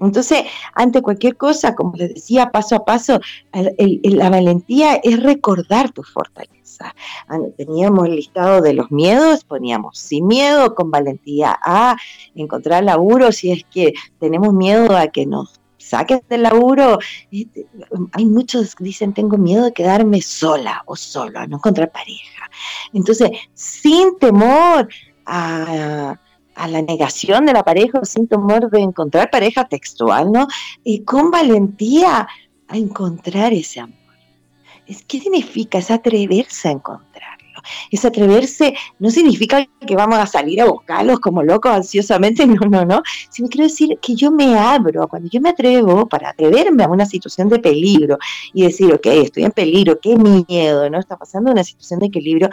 Entonces, 0.00 0.44
ante 0.74 1.00
cualquier 1.00 1.36
cosa, 1.36 1.74
como 1.74 1.94
les 1.96 2.14
decía, 2.14 2.50
paso 2.50 2.76
a 2.76 2.84
paso, 2.84 3.20
la 3.52 4.30
valentía 4.30 4.94
es 4.96 5.22
recordar 5.22 5.90
tu 5.92 6.02
fortaleza. 6.02 6.55
Ah, 6.80 7.38
teníamos 7.56 8.06
el 8.06 8.16
listado 8.16 8.60
de 8.60 8.74
los 8.74 8.90
miedos, 8.90 9.44
poníamos 9.44 9.98
sin 9.98 10.26
miedo, 10.26 10.74
con 10.74 10.90
valentía 10.90 11.58
a 11.62 11.96
encontrar 12.34 12.84
laburo, 12.84 13.32
si 13.32 13.52
es 13.52 13.64
que 13.64 13.94
tenemos 14.18 14.52
miedo 14.52 14.96
a 14.96 15.08
que 15.08 15.26
nos 15.26 15.60
saques 15.86 16.20
del 16.28 16.42
laburo. 16.42 16.98
Hay 18.12 18.24
muchos 18.26 18.74
que 18.74 18.84
dicen, 18.84 19.14
tengo 19.14 19.38
miedo 19.38 19.64
de 19.64 19.72
quedarme 19.72 20.20
sola 20.20 20.82
o 20.86 20.96
solo, 20.96 21.38
a 21.38 21.46
no 21.46 21.56
encontrar 21.56 21.90
pareja. 21.90 22.50
Entonces, 22.92 23.30
sin 23.54 24.18
temor 24.18 24.88
a, 25.24 26.18
la 26.68 26.82
negación 26.82 27.46
de 27.46 27.52
la 27.52 27.62
pareja, 27.62 28.04
sin 28.04 28.28
temor 28.28 28.70
de 28.70 28.80
encontrar 28.80 29.30
pareja 29.30 29.68
textual, 29.68 30.32
¿no? 30.32 30.46
Y 30.82 31.04
con 31.04 31.30
valentía 31.30 32.26
a 32.68 32.76
encontrar 32.76 33.52
ese 33.52 33.80
amor. 33.80 34.05
¿Qué 34.86 35.20
significa? 35.20 35.78
Es 35.78 35.90
atreverse 35.90 36.68
a 36.68 36.72
encontrar 36.72 37.36
es 37.90 38.04
atreverse, 38.04 38.74
no 38.98 39.10
significa 39.10 39.66
que 39.86 39.96
vamos 39.96 40.18
a 40.18 40.26
salir 40.26 40.60
a 40.60 40.66
buscarlos 40.66 41.20
como 41.20 41.42
locos 41.42 41.72
ansiosamente, 41.72 42.46
no, 42.46 42.66
no, 42.68 42.84
no, 42.84 43.02
sino 43.30 43.48
quiero 43.48 43.64
decir 43.64 43.98
que 44.00 44.14
yo 44.14 44.30
me 44.30 44.58
abro, 44.58 45.08
cuando 45.08 45.28
yo 45.30 45.40
me 45.40 45.50
atrevo 45.50 46.06
para 46.08 46.30
atreverme 46.30 46.84
a 46.84 46.88
una 46.88 47.06
situación 47.06 47.48
de 47.48 47.58
peligro 47.58 48.18
y 48.52 48.62
decir, 48.62 48.92
ok, 48.92 49.06
estoy 49.06 49.44
en 49.44 49.52
peligro, 49.52 49.98
qué 50.00 50.16
miedo, 50.16 50.88
¿no? 50.90 50.98
Está 50.98 51.16
pasando 51.16 51.50
una 51.50 51.64
situación 51.64 52.00
de 52.00 52.06
equilibrio, 52.06 52.50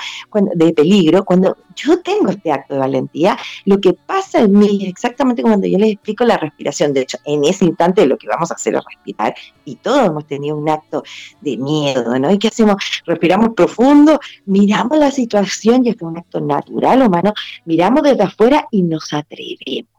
de 0.55 0.73
peligro, 0.73 1.23
cuando 1.23 1.57
yo 1.75 2.01
tengo 2.01 2.29
este 2.29 2.51
acto 2.51 2.73
de 2.73 2.79
valentía, 2.79 3.37
lo 3.65 3.79
que 3.79 3.93
pasa 3.93 4.41
en 4.41 4.57
mí 4.57 4.83
es 4.83 4.89
exactamente 4.89 5.41
cuando 5.41 5.67
yo 5.67 5.77
les 5.77 5.93
explico 5.93 6.23
la 6.23 6.37
respiración, 6.37 6.93
de 6.93 7.01
hecho, 7.01 7.17
en 7.25 7.43
ese 7.43 7.65
instante 7.65 8.05
lo 8.05 8.17
que 8.17 8.27
vamos 8.27 8.51
a 8.51 8.55
hacer 8.55 8.75
es 8.75 8.81
respirar 8.85 9.35
y 9.65 9.75
todos 9.75 10.07
hemos 10.07 10.25
tenido 10.25 10.57
un 10.57 10.69
acto 10.69 11.03
de 11.41 11.57
miedo, 11.57 12.17
¿no? 12.19 12.31
¿Y 12.31 12.37
qué 12.37 12.47
hacemos? 12.49 12.75
Respiramos 13.05 13.53
profundo, 13.55 14.19
miramos 14.45 14.97
la 14.97 15.11
situación, 15.11 15.85
y 15.85 15.89
es 15.89 16.01
un 16.01 16.17
acto 16.17 16.39
natural 16.39 17.01
humano, 17.01 17.33
miramos 17.65 18.03
desde 18.03 18.23
afuera 18.23 18.67
y 18.71 18.83
nos 18.83 19.13
atrevemos. 19.13 19.93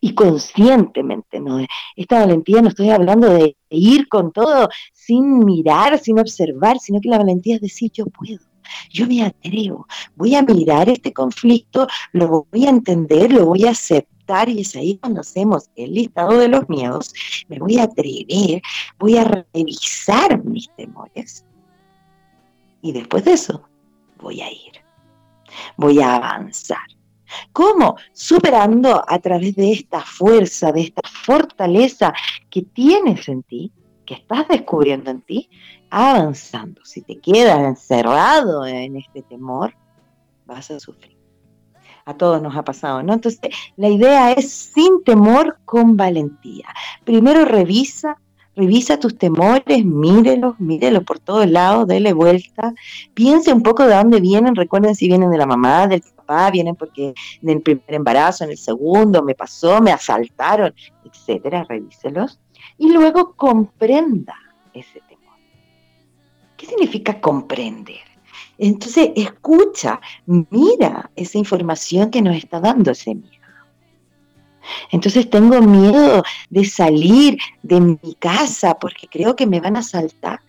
Y 0.00 0.14
conscientemente, 0.14 1.40
¿no? 1.40 1.58
Esta 1.96 2.20
valentía 2.20 2.62
no 2.62 2.68
estoy 2.68 2.90
hablando 2.90 3.28
de 3.28 3.56
ir 3.70 4.08
con 4.08 4.32
todo 4.32 4.68
sin 4.92 5.40
mirar, 5.40 5.98
sin 5.98 6.18
observar, 6.18 6.78
sino 6.78 7.00
que 7.00 7.08
la 7.08 7.18
valentía 7.18 7.56
es 7.56 7.60
decir, 7.60 7.90
yo 7.92 8.06
puedo. 8.06 8.53
Yo 8.90 9.06
me 9.06 9.24
atrevo, 9.24 9.86
voy 10.16 10.34
a 10.34 10.42
mirar 10.42 10.88
este 10.88 11.12
conflicto, 11.12 11.86
lo 12.12 12.46
voy 12.50 12.66
a 12.66 12.70
entender, 12.70 13.32
lo 13.32 13.46
voy 13.46 13.64
a 13.64 13.70
aceptar 13.70 14.48
y 14.48 14.60
es 14.60 14.74
ahí 14.74 14.96
cuando 14.98 15.20
hacemos 15.20 15.68
el 15.76 15.94
listado 15.94 16.38
de 16.38 16.48
los 16.48 16.68
miedos, 16.68 17.12
me 17.48 17.58
voy 17.58 17.78
a 17.78 17.84
atrever, 17.84 18.62
voy 18.98 19.18
a 19.18 19.46
revisar 19.52 20.42
mis 20.44 20.70
temores 20.76 21.44
y 22.84 22.92
después 22.92 23.24
de 23.24 23.32
eso, 23.32 23.66
voy 24.18 24.42
a 24.42 24.52
ir. 24.52 24.72
Voy 25.78 26.00
a 26.00 26.16
avanzar. 26.16 26.86
¿Cómo? 27.50 27.96
Superando 28.12 29.02
a 29.08 29.18
través 29.20 29.56
de 29.56 29.72
esta 29.72 30.02
fuerza, 30.02 30.70
de 30.70 30.82
esta 30.82 31.00
fortaleza 31.08 32.12
que 32.50 32.60
tienes 32.60 33.26
en 33.28 33.42
ti, 33.42 33.72
que 34.04 34.14
estás 34.14 34.48
descubriendo 34.48 35.10
en 35.10 35.22
ti, 35.22 35.48
avanzando. 35.90 36.84
Si 36.84 37.02
te 37.02 37.18
quedas 37.18 37.60
encerrado 37.60 38.66
en 38.66 38.96
este 38.96 39.22
temor, 39.22 39.74
vas 40.46 40.70
a 40.70 40.80
sufrir. 40.80 41.16
A 42.06 42.14
todos 42.14 42.42
nos 42.42 42.54
ha 42.54 42.62
pasado, 42.62 43.02
¿no? 43.02 43.14
Entonces, 43.14 43.40
la 43.76 43.88
idea 43.88 44.32
es 44.32 44.52
sin 44.52 45.02
temor, 45.04 45.58
con 45.64 45.96
valentía. 45.96 46.66
Primero 47.04 47.46
revisa 47.46 48.18
Revisa 48.56 49.00
tus 49.00 49.18
temores, 49.18 49.84
mírelos, 49.84 50.60
mírelos 50.60 51.02
por 51.02 51.18
todos 51.18 51.48
lados, 51.50 51.88
dele 51.88 52.12
vuelta. 52.12 52.72
Piense 53.12 53.52
un 53.52 53.62
poco 53.62 53.84
de 53.84 53.96
dónde 53.96 54.20
vienen. 54.20 54.54
Recuerden 54.54 54.94
si 54.94 55.08
vienen 55.08 55.30
de 55.30 55.38
la 55.38 55.46
mamá, 55.46 55.88
del 55.88 56.02
papá, 56.14 56.50
vienen 56.52 56.76
porque 56.76 57.14
en 57.42 57.48
el 57.48 57.62
primer 57.62 57.82
embarazo, 57.88 58.44
en 58.44 58.50
el 58.50 58.58
segundo, 58.58 59.22
me 59.24 59.34
pasó, 59.34 59.80
me 59.80 59.90
asaltaron, 59.90 60.72
etcétera. 61.04 61.64
Revíselos. 61.68 62.38
Y 62.78 62.92
luego 62.92 63.34
comprenda 63.34 64.36
ese 64.72 65.00
temor. 65.08 65.38
¿Qué 66.56 66.66
significa 66.66 67.20
comprender? 67.20 68.00
Entonces, 68.58 69.10
escucha, 69.16 70.00
mira 70.26 71.10
esa 71.16 71.38
información 71.38 72.10
que 72.10 72.22
nos 72.22 72.36
está 72.36 72.60
dando 72.60 72.92
ese 72.92 73.14
miedo. 73.14 73.44
Entonces 74.90 75.28
tengo 75.28 75.60
miedo 75.60 76.22
de 76.50 76.64
salir 76.64 77.38
de 77.62 77.80
mi 77.80 78.14
casa 78.18 78.78
porque 78.78 79.08
creo 79.08 79.36
que 79.36 79.46
me 79.46 79.60
van 79.60 79.76
a 79.76 79.82
saltar. 79.82 80.40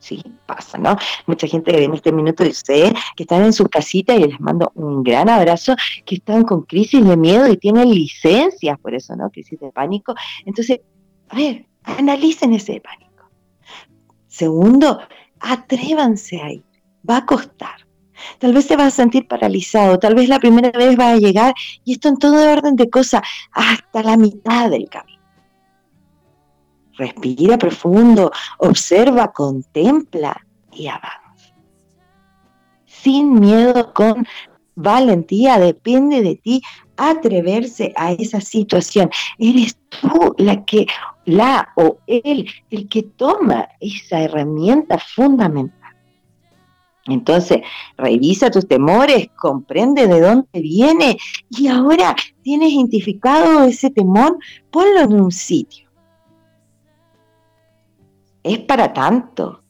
Sí, 0.00 0.22
pasa, 0.46 0.78
¿no? 0.78 0.96
Mucha 1.26 1.46
gente 1.46 1.84
en 1.84 1.92
este 1.92 2.10
minuto 2.10 2.42
dice 2.42 2.92
que 3.14 3.22
están 3.22 3.44
en 3.44 3.52
su 3.52 3.66
casita 3.66 4.14
y 4.14 4.24
les 4.26 4.40
mando 4.40 4.72
un 4.74 5.02
gran 5.02 5.28
abrazo, 5.28 5.76
que 6.06 6.16
están 6.16 6.42
con 6.42 6.62
crisis 6.62 7.04
de 7.04 7.16
miedo 7.18 7.46
y 7.46 7.58
tienen 7.58 7.90
licencias 7.90 8.78
por 8.80 8.94
eso, 8.94 9.14
¿no? 9.14 9.28
Crisis 9.30 9.60
de 9.60 9.70
pánico. 9.70 10.14
Entonces, 10.46 10.80
a 11.28 11.36
ver, 11.36 11.66
analicen 11.84 12.54
ese 12.54 12.80
pánico. 12.80 13.28
Segundo, 14.26 15.00
atrévanse 15.38 16.40
ahí. 16.40 16.64
Va 17.08 17.18
a 17.18 17.26
costar. 17.26 17.86
Tal 18.38 18.54
vez 18.54 18.66
se 18.66 18.76
va 18.76 18.86
a 18.86 18.90
sentir 18.90 19.28
paralizado, 19.28 19.98
tal 19.98 20.14
vez 20.14 20.28
la 20.28 20.38
primera 20.38 20.70
vez 20.70 20.98
va 20.98 21.10
a 21.10 21.16
llegar 21.16 21.54
y 21.84 21.92
esto 21.92 22.08
en 22.08 22.16
todo 22.16 22.50
orden 22.50 22.76
de 22.76 22.88
cosas 22.88 23.22
hasta 23.52 24.02
la 24.02 24.16
mitad 24.16 24.70
del 24.70 24.88
camino. 24.88 25.19
Respira 27.00 27.56
profundo, 27.56 28.30
observa, 28.58 29.32
contempla 29.32 30.32
y 30.72 30.88
avanza. 30.88 31.54
Sin 32.84 33.40
miedo, 33.40 33.94
con 33.94 34.26
valentía, 34.74 35.58
depende 35.58 36.20
de 36.22 36.36
ti 36.36 36.62
atreverse 36.96 37.92
a 37.96 38.12
esa 38.12 38.40
situación. 38.40 39.10
Eres 39.38 39.78
tú 39.88 40.34
la 40.36 40.64
que, 40.64 40.86
la 41.24 41.70
o 41.76 41.98
él, 42.06 42.46
el 42.70 42.88
que 42.88 43.02
toma 43.02 43.68
esa 43.80 44.20
herramienta 44.20 44.98
fundamental 44.98 45.80
entonces, 47.06 47.60
revisa 47.96 48.50
tus 48.50 48.68
temores, 48.68 49.28
comprende 49.36 50.06
de 50.06 50.20
dónde 50.20 50.60
viene 50.60 51.18
y 51.48 51.66
ahora 51.68 52.14
tienes 52.42 52.72
identificado 52.72 53.64
ese 53.64 53.90
temor, 53.90 54.38
ponlo 54.70 55.00
en 55.00 55.12
un 55.14 55.32
sitio. 55.32 55.89
Es 58.42 58.58
para 58.60 58.92
tanto. 58.92 59.62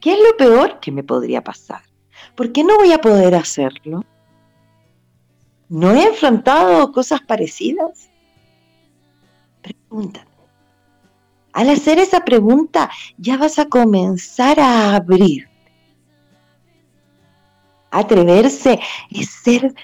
¿Qué 0.00 0.14
es 0.14 0.18
lo 0.18 0.36
peor 0.36 0.80
que 0.80 0.92
me 0.92 1.02
podría 1.02 1.42
pasar? 1.42 1.82
¿Por 2.34 2.52
qué 2.52 2.64
no 2.64 2.76
voy 2.76 2.92
a 2.92 3.00
poder 3.00 3.34
hacerlo? 3.34 4.04
¿No 5.68 5.92
he 5.92 6.04
enfrentado 6.04 6.92
cosas 6.92 7.20
parecidas? 7.22 8.10
Pregúntate. 9.62 10.26
Al 11.52 11.68
hacer 11.70 11.98
esa 11.98 12.24
pregunta 12.24 12.90
ya 13.18 13.36
vas 13.36 13.58
a 13.58 13.68
comenzar 13.68 14.58
a 14.58 14.96
abrir 14.96 15.52
Atreverse 17.92 18.80
es 19.10 19.30
ser 19.30 19.74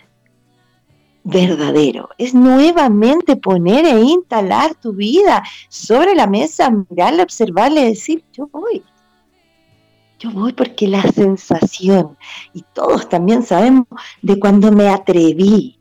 verdadero, 1.28 2.08
es 2.16 2.34
nuevamente 2.34 3.36
poner 3.36 3.84
e 3.84 4.00
instalar 4.00 4.74
tu 4.74 4.94
vida 4.94 5.42
sobre 5.68 6.14
la 6.14 6.26
mesa, 6.26 6.70
mirarla, 6.70 7.22
observarla 7.22 7.82
y 7.82 7.88
decir, 7.90 8.24
yo 8.32 8.48
voy. 8.50 8.82
Yo 10.18 10.30
voy 10.30 10.52
porque 10.52 10.88
la 10.88 11.02
sensación, 11.02 12.16
y 12.52 12.64
todos 12.72 13.08
también 13.08 13.42
sabemos 13.42 13.86
de 14.22 14.40
cuando 14.40 14.72
me 14.72 14.88
atreví, 14.88 15.78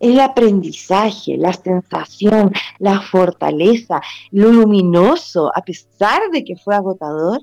el 0.00 0.18
aprendizaje, 0.18 1.36
la 1.36 1.52
sensación, 1.52 2.50
la 2.78 3.02
fortaleza, 3.02 4.00
lo 4.30 4.50
luminoso, 4.50 5.52
a 5.54 5.60
pesar 5.62 6.22
de 6.32 6.42
que 6.42 6.56
fue 6.56 6.74
agotador, 6.74 7.42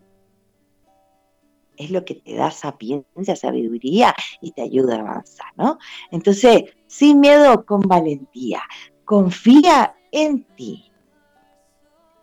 es 1.78 1.92
lo 1.92 2.04
que 2.04 2.16
te 2.16 2.36
da 2.36 2.52
sapiencia, 2.52 3.36
sabiduría 3.36 4.14
y 4.42 4.52
te 4.52 4.64
ayuda 4.64 4.96
a 4.96 5.00
avanzar, 5.00 5.54
¿no? 5.56 5.78
Entonces, 6.12 6.64
sin 6.88 7.20
miedo, 7.20 7.66
con 7.66 7.82
valentía, 7.82 8.62
confía 9.06 9.96
en 10.12 10.44
ti. 10.56 10.92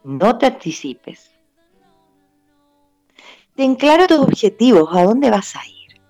No 0.03 0.37
te 0.37 0.47
anticipes. 0.47 1.31
Ten 3.55 3.77
claro 3.77 4.07
tus 4.07 4.19
objetivos, 4.19 4.89
a 4.93 5.05
dónde 5.05 5.31
vas 5.31 5.55
a 5.57 5.67
ir. 5.67 6.01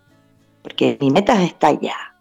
Porque 0.62 0.96
mi 1.00 1.11
meta 1.11 1.40
está 1.42 1.68
allá 1.68 2.13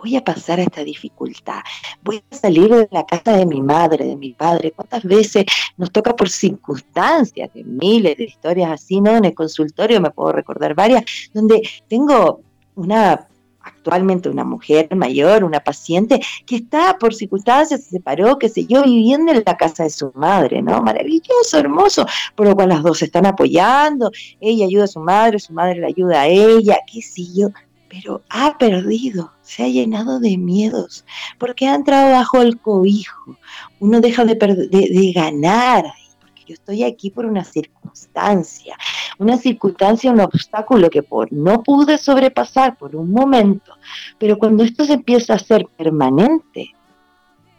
voy 0.00 0.16
a 0.16 0.24
pasar 0.24 0.60
a 0.60 0.62
esta 0.62 0.84
dificultad, 0.84 1.60
voy 2.02 2.22
a 2.30 2.34
salir 2.34 2.68
de 2.68 2.88
la 2.90 3.04
casa 3.04 3.36
de 3.36 3.46
mi 3.46 3.60
madre, 3.60 4.06
de 4.06 4.16
mi 4.16 4.32
padre. 4.32 4.72
¿Cuántas 4.72 5.02
veces 5.04 5.44
nos 5.76 5.90
toca 5.90 6.14
por 6.14 6.28
circunstancias, 6.28 7.52
de 7.52 7.64
miles 7.64 8.16
de 8.16 8.24
historias 8.24 8.70
así, 8.70 9.00
¿no? 9.00 9.16
En 9.16 9.24
el 9.24 9.34
consultorio 9.34 10.00
me 10.00 10.10
puedo 10.10 10.32
recordar 10.32 10.74
varias, 10.74 11.04
donde 11.32 11.62
tengo 11.88 12.40
una 12.74 13.28
actualmente 13.60 14.28
una 14.28 14.44
mujer 14.44 14.88
mayor, 14.96 15.44
una 15.44 15.60
paciente, 15.60 16.20
que 16.46 16.56
está 16.56 16.96
por 16.98 17.14
circunstancias, 17.14 17.84
se 17.84 17.90
separó, 17.90 18.38
qué 18.38 18.48
sé 18.48 18.64
yo, 18.66 18.82
viviendo 18.82 19.30
en 19.32 19.42
la 19.44 19.56
casa 19.56 19.84
de 19.84 19.90
su 19.90 20.10
madre, 20.14 20.62
¿no? 20.62 20.82
Maravilloso, 20.82 21.58
hermoso, 21.58 22.06
por 22.34 22.46
lo 22.46 22.54
cual 22.54 22.70
las 22.70 22.82
dos 22.82 22.98
se 22.98 23.06
están 23.06 23.26
apoyando, 23.26 24.10
ella 24.40 24.64
ayuda 24.64 24.84
a 24.84 24.88
su 24.88 25.00
madre, 25.00 25.38
su 25.38 25.52
madre 25.52 25.80
la 25.80 25.88
ayuda 25.88 26.22
a 26.22 26.26
ella, 26.28 26.78
qué 26.90 27.02
sé 27.02 27.22
yo, 27.34 27.48
pero 27.88 28.22
ha 28.28 28.58
perdido, 28.58 29.32
se 29.42 29.64
ha 29.64 29.68
llenado 29.68 30.20
de 30.20 30.36
miedos, 30.36 31.04
porque 31.38 31.66
ha 31.66 31.74
entrado 31.74 32.12
bajo 32.12 32.42
el 32.42 32.58
cobijo. 32.58 33.36
Uno 33.80 34.00
deja 34.00 34.24
de, 34.24 35.12
ganar 35.14 35.84
porque 36.20 36.44
yo 36.46 36.54
estoy 36.54 36.84
aquí 36.84 37.10
por 37.10 37.26
una 37.26 37.44
circunstancia, 37.44 38.76
una 39.18 39.36
circunstancia, 39.38 40.12
un 40.12 40.20
obstáculo 40.20 40.90
que 40.90 41.02
por 41.02 41.32
no 41.32 41.62
pude 41.62 41.98
sobrepasar 41.98 42.76
por 42.76 42.94
un 42.94 43.10
momento, 43.10 43.72
pero 44.18 44.38
cuando 44.38 44.64
esto 44.64 44.84
se 44.84 44.94
empieza 44.94 45.34
a 45.34 45.38
ser 45.38 45.66
permanente, 45.76 46.74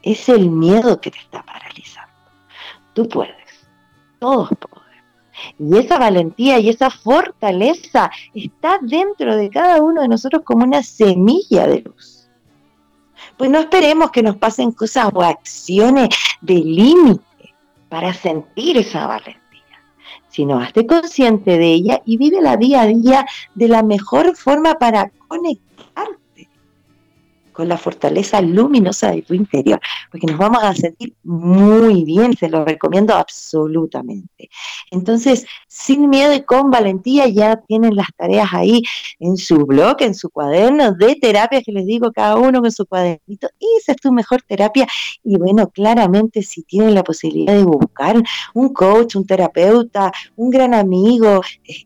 es 0.01 0.29
el 0.29 0.49
miedo 0.49 1.01
que 1.01 1.11
te 1.11 1.19
está 1.19 1.43
paralizando. 1.43 2.09
Tú 2.93 3.07
puedes, 3.07 3.35
todos 4.19 4.49
podemos 4.49 4.78
y 5.57 5.77
esa 5.77 5.97
valentía 5.97 6.59
y 6.59 6.69
esa 6.69 6.89
fortaleza 6.89 8.11
está 8.33 8.79
dentro 8.81 9.35
de 9.35 9.49
cada 9.49 9.81
uno 9.81 10.01
de 10.01 10.07
nosotros 10.07 10.43
como 10.43 10.63
una 10.63 10.83
semilla 10.83 11.67
de 11.67 11.81
luz. 11.81 12.29
Pues 13.37 13.49
no 13.49 13.59
esperemos 13.59 14.11
que 14.11 14.23
nos 14.23 14.37
pasen 14.37 14.71
cosas 14.71 15.09
o 15.13 15.21
acciones 15.21 16.09
de 16.41 16.55
límite 16.55 17.23
para 17.87 18.13
sentir 18.13 18.77
esa 18.77 19.07
valentía, 19.07 19.39
sino 20.27 20.59
hazte 20.59 20.85
consciente 20.85 21.57
de 21.57 21.73
ella 21.73 22.01
y 22.05 22.17
vive 22.17 22.41
la 22.41 22.57
día 22.57 22.81
a 22.81 22.87
día 22.87 23.25
de 23.55 23.67
la 23.67 23.83
mejor 23.83 24.35
forma 24.35 24.75
para 24.75 25.11
conectar 25.27 25.68
con 27.59 27.67
la 27.67 27.77
fortaleza 27.77 28.39
luminosa 28.39 29.11
de 29.11 29.21
tu 29.21 29.33
interior, 29.33 29.81
porque 30.09 30.27
nos 30.27 30.37
vamos 30.37 30.63
a 30.63 30.73
sentir 30.73 31.13
muy 31.23 32.05
bien, 32.05 32.33
se 32.37 32.47
lo 32.47 32.63
recomiendo 32.63 33.13
absolutamente. 33.13 34.49
Entonces, 34.91 35.45
sin 35.67 36.09
miedo 36.09 36.33
y 36.33 36.43
con 36.43 36.71
valentía 36.71 37.27
ya 37.27 37.57
tienen 37.57 37.97
las 37.97 38.07
tareas 38.15 38.47
ahí 38.53 38.81
en 39.19 39.35
su 39.35 39.65
blog, 39.65 39.97
en 39.99 40.15
su 40.15 40.29
cuaderno 40.29 40.93
de 40.93 41.17
terapia 41.17 41.61
que 41.61 41.73
les 41.73 41.85
digo 41.85 42.13
cada 42.13 42.37
uno 42.37 42.61
con 42.61 42.71
su 42.71 42.85
cuadernito, 42.85 43.49
esa 43.77 43.91
es 43.91 43.97
tu 43.97 44.13
mejor 44.13 44.41
terapia. 44.43 44.87
Y 45.21 45.37
bueno, 45.37 45.69
claramente 45.69 46.43
si 46.43 46.63
tienen 46.63 46.95
la 46.95 47.03
posibilidad 47.03 47.55
de 47.55 47.63
buscar 47.63 48.15
un 48.53 48.71
coach, 48.71 49.17
un 49.17 49.25
terapeuta, 49.25 50.13
un 50.37 50.49
gran 50.49 50.73
amigo, 50.73 51.41
eh, 51.65 51.85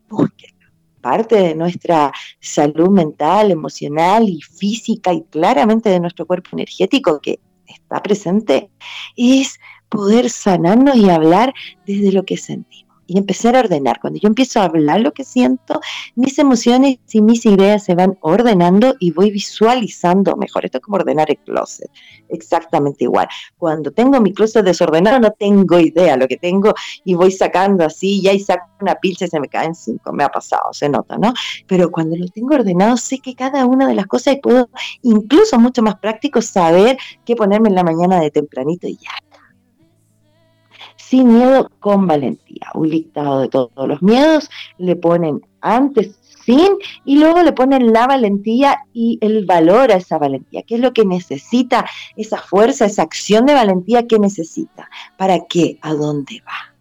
parte 1.03 1.35
de 1.35 1.53
nuestra 1.53 2.11
salud 2.39 2.89
mental, 2.89 3.51
emocional 3.51 4.27
y 4.27 4.41
física 4.41 5.13
y 5.13 5.21
claramente 5.23 5.89
de 5.89 5.99
nuestro 5.99 6.25
cuerpo 6.25 6.51
energético 6.53 7.19
que 7.19 7.39
está 7.67 8.01
presente, 8.01 8.71
es 9.15 9.59
poder 9.89 10.31
sanarnos 10.31 10.95
y 10.95 11.09
hablar 11.09 11.53
desde 11.85 12.11
lo 12.11 12.23
que 12.23 12.37
sentimos 12.37 12.92
y 13.07 13.17
empezar 13.17 13.55
a 13.55 13.59
ordenar. 13.59 13.99
Cuando 13.99 14.19
yo 14.19 14.27
empiezo 14.27 14.59
a 14.59 14.65
hablar 14.65 15.01
lo 15.01 15.11
que 15.11 15.23
siento, 15.23 15.79
mis 16.15 16.39
emociones 16.39 16.99
y 17.11 17.21
mis 17.21 17.45
ideas 17.45 17.83
se 17.83 17.95
van 17.95 18.17
ordenando 18.21 18.95
y 18.99 19.11
voy 19.11 19.31
visualizando 19.31 20.35
mejor. 20.35 20.65
Esto 20.65 20.77
es 20.77 20.83
como 20.83 20.97
ordenar 20.97 21.29
el 21.29 21.37
closet, 21.37 21.89
exactamente 22.29 23.03
igual. 23.03 23.27
Cuando 23.57 23.91
tengo 23.91 24.19
mi 24.19 24.33
closet 24.33 24.65
desordenado, 24.65 25.19
no 25.19 25.31
tengo 25.31 25.79
idea 25.79 26.17
lo 26.17 26.27
que 26.27 26.37
tengo 26.37 26.73
y 27.03 27.13
voy 27.13 27.31
sacando 27.31 27.85
así, 27.85 28.21
y 28.21 28.27
ahí 28.27 28.39
saco 28.39 28.65
una 28.81 28.95
pilcha 28.95 29.25
y 29.25 29.29
se 29.29 29.39
me 29.39 29.47
caen 29.47 29.75
cinco, 29.75 30.11
me 30.11 30.23
ha 30.23 30.29
pasado, 30.29 30.73
se 30.73 30.89
nota, 30.89 31.17
¿no? 31.17 31.33
Pero 31.67 31.89
cuando 31.91 32.15
lo 32.17 32.27
tengo 32.27 32.55
ordenado, 32.55 32.97
sé 32.97 33.19
que 33.19 33.35
cada 33.35 33.65
una 33.65 33.87
de 33.87 33.95
las 33.95 34.07
cosas 34.07 34.35
y 34.35 34.37
puedo, 34.37 34.69
incluso 35.01 35.57
mucho 35.59 35.81
más 35.81 35.95
práctico, 35.95 36.41
saber 36.41 36.97
qué 37.25 37.35
ponerme 37.35 37.69
en 37.69 37.75
la 37.75 37.83
mañana 37.83 38.19
de 38.19 38.31
tempranito 38.31 38.87
y 38.87 38.97
ya 38.97 39.11
sin 41.07 41.33
miedo, 41.33 41.69
con 41.79 42.07
valentía. 42.07 42.67
Un 42.73 42.89
listado 42.89 43.41
de 43.41 43.49
todos 43.49 43.87
los 43.87 44.01
miedos, 44.01 44.49
le 44.77 44.95
ponen 44.95 45.41
antes 45.61 46.19
sin 46.45 46.77
y 47.05 47.17
luego 47.17 47.41
le 47.41 47.53
ponen 47.53 47.93
la 47.93 48.07
valentía 48.07 48.79
y 48.93 49.17
el 49.21 49.45
valor 49.45 49.91
a 49.91 49.97
esa 49.97 50.17
valentía. 50.17 50.63
¿Qué 50.63 50.75
es 50.75 50.81
lo 50.81 50.93
que 50.93 51.05
necesita 51.05 51.85
esa 52.15 52.37
fuerza, 52.37 52.85
esa 52.85 53.03
acción 53.03 53.45
de 53.45 53.53
valentía 53.53 54.07
que 54.07 54.19
necesita? 54.19 54.89
¿Para 55.17 55.39
qué? 55.47 55.77
¿A 55.81 55.93
dónde 55.93 56.41
va? 56.45 56.73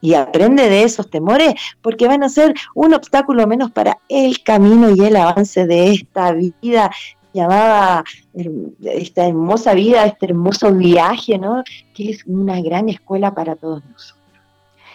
Y 0.00 0.14
aprende 0.14 0.68
de 0.68 0.82
esos 0.82 1.08
temores 1.08 1.54
porque 1.80 2.06
van 2.06 2.22
a 2.22 2.28
ser 2.28 2.54
un 2.74 2.92
obstáculo 2.92 3.46
menos 3.46 3.70
para 3.70 3.98
el 4.08 4.42
camino 4.42 4.90
y 4.94 5.00
el 5.00 5.16
avance 5.16 5.66
de 5.66 5.92
esta 5.92 6.32
vida 6.32 6.90
llamaba 7.34 8.04
esta 8.82 9.26
hermosa 9.26 9.74
vida, 9.74 10.06
este 10.06 10.26
hermoso 10.26 10.72
viaje, 10.72 11.38
¿no? 11.38 11.62
Que 11.94 12.10
es 12.10 12.24
una 12.26 12.60
gran 12.60 12.88
escuela 12.88 13.34
para 13.34 13.56
todos 13.56 13.84
nosotros. 13.84 14.24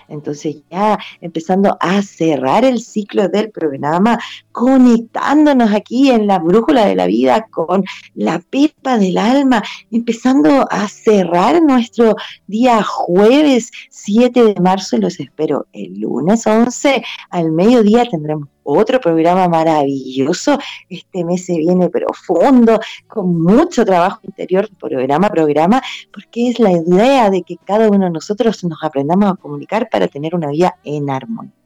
Entonces 0.10 0.58
ya 0.70 0.98
empezando 1.22 1.78
a 1.80 2.02
cerrar 2.02 2.66
el 2.66 2.80
ciclo 2.80 3.30
del 3.30 3.52
programa, 3.52 4.20
conectándonos 4.52 5.72
aquí 5.74 6.10
en 6.10 6.28
la 6.28 6.40
brújula 6.40 6.86
de 6.86 6.96
la 6.96 7.06
vida 7.06 7.48
con 7.52 7.84
la 8.16 8.40
pepa 8.40 8.98
del 8.98 9.18
alma, 9.18 9.64
empezando 9.92 10.68
a 10.70 10.88
cerrar 10.88 11.62
nuestro 11.62 12.16
día 12.48 12.84
jueves 12.84 13.72
7 13.92 14.44
de 14.44 14.62
marzo. 14.62 14.98
Los 14.98 15.20
espero 15.20 15.68
el 15.74 16.00
lunes 16.00 16.46
11 16.46 17.04
al 17.30 17.52
mediodía 17.52 18.06
tendremos 18.10 18.50
otro 18.78 19.00
programa 19.00 19.48
maravilloso. 19.48 20.58
Este 20.90 21.24
mes 21.24 21.46
se 21.46 21.58
viene 21.58 21.90
profundo, 21.90 22.80
con 23.08 23.42
mucho 23.42 23.86
trabajo 23.86 24.22
interior, 24.24 24.70
programa 24.80 25.30
programa, 25.30 25.82
porque 26.14 26.50
es 26.50 26.60
la 26.60 26.72
idea 26.72 27.30
de 27.30 27.44
que 27.44 27.58
cada 27.58 27.90
uno 27.90 28.06
de 28.06 28.12
nosotros 28.12 28.64
nos 28.64 28.84
aprendamos 28.84 29.32
a 29.32 29.36
comunicar 29.36 29.90
para 29.90 30.08
tener 30.08 30.36
una 30.36 30.50
vida 30.50 30.76
en 30.84 31.10
armonía. 31.10 31.59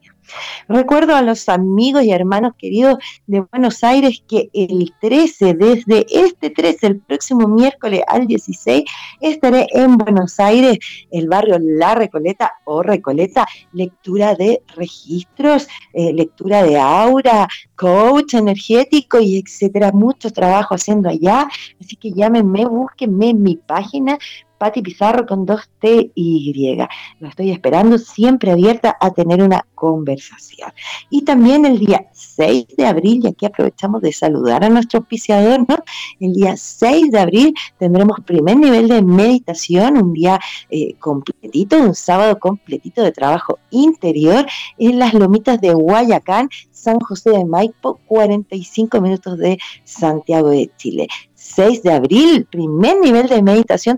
Recuerdo 0.68 1.16
a 1.16 1.22
los 1.22 1.50
amigos 1.50 2.04
y 2.04 2.12
hermanos 2.12 2.54
queridos 2.58 2.98
de 3.28 3.42
Buenos 3.42 3.84
Aires 3.84 4.24
que 4.28 4.50
el 4.54 4.94
13, 5.02 5.54
desde 5.54 6.06
este 6.10 6.50
13, 6.50 6.88
el 6.88 7.00
próximo 7.00 7.48
miércoles 7.48 8.02
al 8.08 8.28
16, 8.28 8.84
estaré 9.22 9.68
en 9.72 9.98
Buenos 9.98 10.40
Aires, 10.40 10.78
el 11.12 11.28
barrio 11.28 11.58
La 11.60 11.96
Recoleta 11.96 12.54
o 12.66 12.82
Recoleta, 12.82 13.48
lectura 13.74 14.36
de 14.36 14.62
registros, 14.76 15.68
eh, 15.94 16.14
lectura 16.14 16.64
de 16.64 16.80
aura, 16.80 17.48
coach 17.76 18.34
energético 18.36 19.20
y 19.20 19.38
etcétera. 19.38 19.92
Mucho 19.92 20.32
trabajo 20.32 20.76
haciendo 20.76 21.10
allá, 21.10 21.48
así 21.80 21.96
que 21.96 22.12
llámenme, 22.12 22.66
búsquenme 22.66 23.30
en 23.30 23.44
mi 23.44 23.58
página 23.58 24.18
Pati 24.64 24.82
Pizarro 24.82 25.26
con 25.26 25.46
dos 25.46 25.70
T 25.82 26.12
y. 26.16 26.78
Lo 27.20 27.28
estoy 27.28 27.52
esperando, 27.52 27.98
siempre 27.98 28.50
abierta 28.50 28.96
a 28.98 29.12
tener 29.12 29.44
una 29.44 29.66
conversación. 29.76 30.72
Y 31.10 31.24
también 31.24 31.66
el 31.66 31.80
día 31.80 32.06
6 32.14 32.68
de 32.78 32.86
abril, 32.86 33.20
y 33.22 33.28
aquí 33.28 33.46
aprovechamos 33.46 34.02
de 34.02 34.14
saludar 34.14 34.64
a 34.64 34.70
nuestro 34.70 35.00
auspiciador, 35.00 35.66
¿no? 35.68 35.76
El 36.22 36.32
día 36.32 36.56
6 36.56 37.12
de 37.12 37.20
abril 37.20 37.54
tendremos 37.78 38.22
primer 38.22 38.56
nivel 38.56 38.88
de 38.88 39.02
meditación, 39.02 39.98
un 39.98 40.14
día 40.14 40.40
eh, 40.70 40.96
completito, 40.98 41.78
un 41.78 41.94
sábado 41.94 42.40
completito 42.40 43.04
de 43.04 43.12
trabajo 43.12 43.60
interior 43.70 44.46
en 44.78 44.98
las 44.98 45.14
lomitas 45.14 45.60
de 45.60 45.74
Guayacán, 45.74 46.48
San 46.72 47.02
José 47.02 47.32
de 47.32 47.44
Maipo, 47.44 48.00
45 48.08 49.02
minutos 49.02 49.38
de 49.38 49.58
Santiago 49.84 50.52
de 50.52 50.72
Chile. 50.78 51.10
6 51.44 51.84
de 51.84 51.92
abril, 51.92 52.48
primer 52.50 53.00
nivel 53.00 53.28
de 53.28 53.44
meditación, 53.44 53.98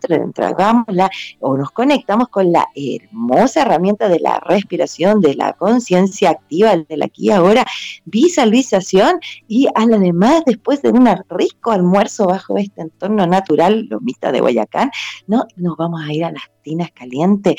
la, 0.88 1.10
o 1.40 1.58
nos 1.58 1.72
conectamos 1.72 2.30
con 2.30 2.52
la 2.52 2.68
hermosa 2.76 3.62
herramienta 3.62 4.10
de 4.10 4.20
la 4.20 4.40
respiración, 4.40 5.22
de 5.22 5.36
la 5.36 5.54
conciencia 5.54 6.32
activa, 6.32 6.76
de 6.76 6.98
la 6.98 7.06
aquí 7.06 7.28
y 7.28 7.32
ahora, 7.32 7.66
visualización 8.06 9.20
y 9.48 9.68
además 9.76 10.44
después 10.46 10.82
de 10.82 10.90
un 10.90 11.08
rico 11.30 11.72
almuerzo 11.72 12.26
bajo 12.26 12.58
este 12.58 12.82
entorno 12.82 13.28
natural, 13.28 13.88
lomita 13.90 14.32
de 14.32 14.42
Guayacán, 14.42 14.92
¿no? 15.28 15.46
nos 15.56 15.78
vamos 15.78 16.02
a 16.04 16.12
ir 16.12 16.26
a 16.26 16.32
las 16.32 16.44
tinas 16.64 16.90
calientes, 16.92 17.56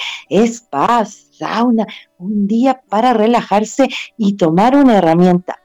paz, 0.69 1.29
sauna, 1.31 1.87
un 2.19 2.47
día 2.49 2.83
para 2.89 3.13
relajarse 3.13 3.89
y 4.17 4.37
tomar 4.37 4.77
una 4.77 4.99
herramienta 4.99 5.61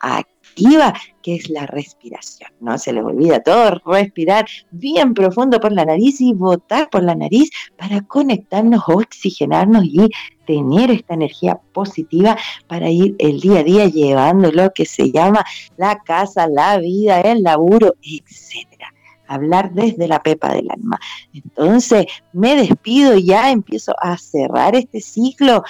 que 1.21 1.35
es 1.35 1.49
la 1.49 1.65
respiración. 1.65 2.49
No 2.59 2.77
se 2.77 2.93
les 2.93 3.03
olvida 3.03 3.41
todo, 3.41 3.81
respirar 3.85 4.45
bien 4.71 5.13
profundo 5.13 5.59
por 5.59 5.71
la 5.71 5.85
nariz 5.85 6.21
y 6.21 6.33
botar 6.33 6.89
por 6.89 7.03
la 7.03 7.15
nariz 7.15 7.49
para 7.77 8.01
conectarnos, 8.01 8.83
oxigenarnos 8.87 9.85
y 9.85 10.09
tener 10.45 10.91
esta 10.91 11.13
energía 11.13 11.59
positiva 11.73 12.37
para 12.67 12.89
ir 12.89 13.15
el 13.19 13.39
día 13.39 13.59
a 13.59 13.63
día 13.63 13.85
llevando 13.85 14.51
lo 14.51 14.71
que 14.71 14.85
se 14.85 15.11
llama 15.11 15.45
la 15.77 15.99
casa, 15.99 16.47
la 16.47 16.77
vida, 16.77 17.21
el 17.21 17.43
laburo, 17.43 17.95
etcétera 18.01 18.91
hablar 19.31 19.71
desde 19.71 20.07
la 20.07 20.21
pepa 20.21 20.53
del 20.53 20.69
alma. 20.69 20.99
Entonces, 21.33 22.05
me 22.33 22.55
despido 22.55 23.17
ya 23.17 23.51
empiezo 23.51 23.93
a 23.99 24.17
cerrar 24.17 24.75
este 24.75 24.99
ciclo. 24.99 25.63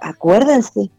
Acuérdense, 0.00 0.90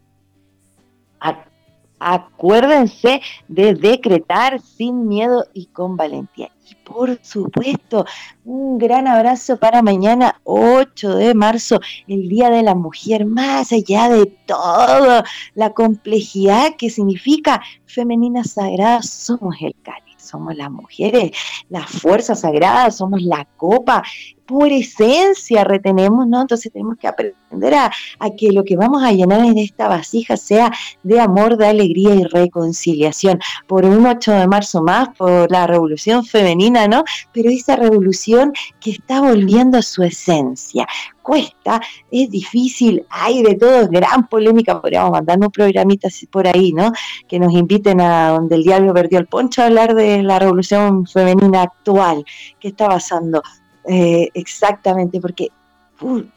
Acuérdense 1.98 3.20
de 3.48 3.74
decretar 3.74 4.60
sin 4.60 5.08
miedo 5.08 5.46
y 5.54 5.66
con 5.66 5.96
valentía. 5.96 6.50
Y 6.68 6.74
por 6.74 7.18
supuesto, 7.22 8.04
un 8.44 8.78
gran 8.78 9.06
abrazo 9.06 9.56
para 9.56 9.82
mañana 9.82 10.40
8 10.44 11.16
de 11.16 11.34
marzo, 11.34 11.80
el 12.08 12.28
Día 12.28 12.50
de 12.50 12.62
la 12.62 12.74
Mujer, 12.74 13.24
más 13.24 13.72
allá 13.72 14.08
de 14.08 14.26
toda 14.26 15.24
la 15.54 15.72
complejidad 15.72 16.76
que 16.76 16.90
significa 16.90 17.62
femenina 17.86 18.44
sagrada, 18.44 19.02
somos 19.02 19.56
el 19.60 19.74
cáliz 19.82 20.06
somos 20.26 20.56
las 20.56 20.70
mujeres, 20.70 21.30
la 21.68 21.86
fuerza 21.86 22.34
sagrada, 22.34 22.90
somos 22.90 23.22
la 23.22 23.46
copa, 23.56 24.02
por 24.46 24.70
esencia 24.72 25.64
retenemos, 25.64 26.26
¿no? 26.26 26.42
Entonces 26.42 26.72
tenemos 26.72 26.96
que 26.98 27.08
aprender 27.08 27.74
a, 27.74 27.90
que 28.36 28.52
lo 28.52 28.64
que 28.64 28.76
vamos 28.76 29.02
a 29.02 29.12
llenar 29.12 29.44
en 29.44 29.58
esta 29.58 29.88
vasija 29.88 30.36
sea 30.36 30.72
de 31.02 31.20
amor, 31.20 31.56
de 31.56 31.66
alegría 31.66 32.14
y 32.14 32.24
reconciliación. 32.24 33.40
Por 33.66 33.84
un 33.84 34.06
8 34.06 34.32
de 34.32 34.46
marzo 34.46 34.82
más, 34.82 35.08
por 35.16 35.50
la 35.50 35.66
revolución 35.66 36.24
femenina, 36.24 36.86
¿no? 36.86 37.04
Pero 37.32 37.50
esa 37.50 37.76
revolución 37.76 38.52
que 38.80 38.90
está 38.90 39.20
volviendo 39.20 39.78
a 39.78 39.82
su 39.82 40.02
esencia. 40.02 40.86
Cuesta, 41.22 41.80
es 42.08 42.30
difícil, 42.30 43.04
hay 43.10 43.42
de 43.42 43.56
todo, 43.56 43.88
gran 43.88 44.28
polémica, 44.28 44.80
podríamos 44.80 45.10
mandarnos 45.10 45.50
programitas 45.50 46.24
por 46.30 46.46
ahí, 46.46 46.72
¿no? 46.72 46.92
Que 47.26 47.40
nos 47.40 47.52
inviten 47.52 48.00
a 48.00 48.28
donde 48.28 48.54
el 48.54 48.62
diablo 48.62 48.94
perdió 48.94 49.18
el 49.18 49.26
poncho 49.26 49.62
a 49.62 49.66
hablar 49.66 49.96
de 49.96 50.22
la 50.22 50.38
revolución 50.38 51.04
femenina 51.04 51.62
actual, 51.62 52.24
que 52.60 52.68
está 52.68 52.86
pasando 52.86 53.42
eh, 53.88 54.30
exactamente, 54.34 55.20
porque 55.20 55.50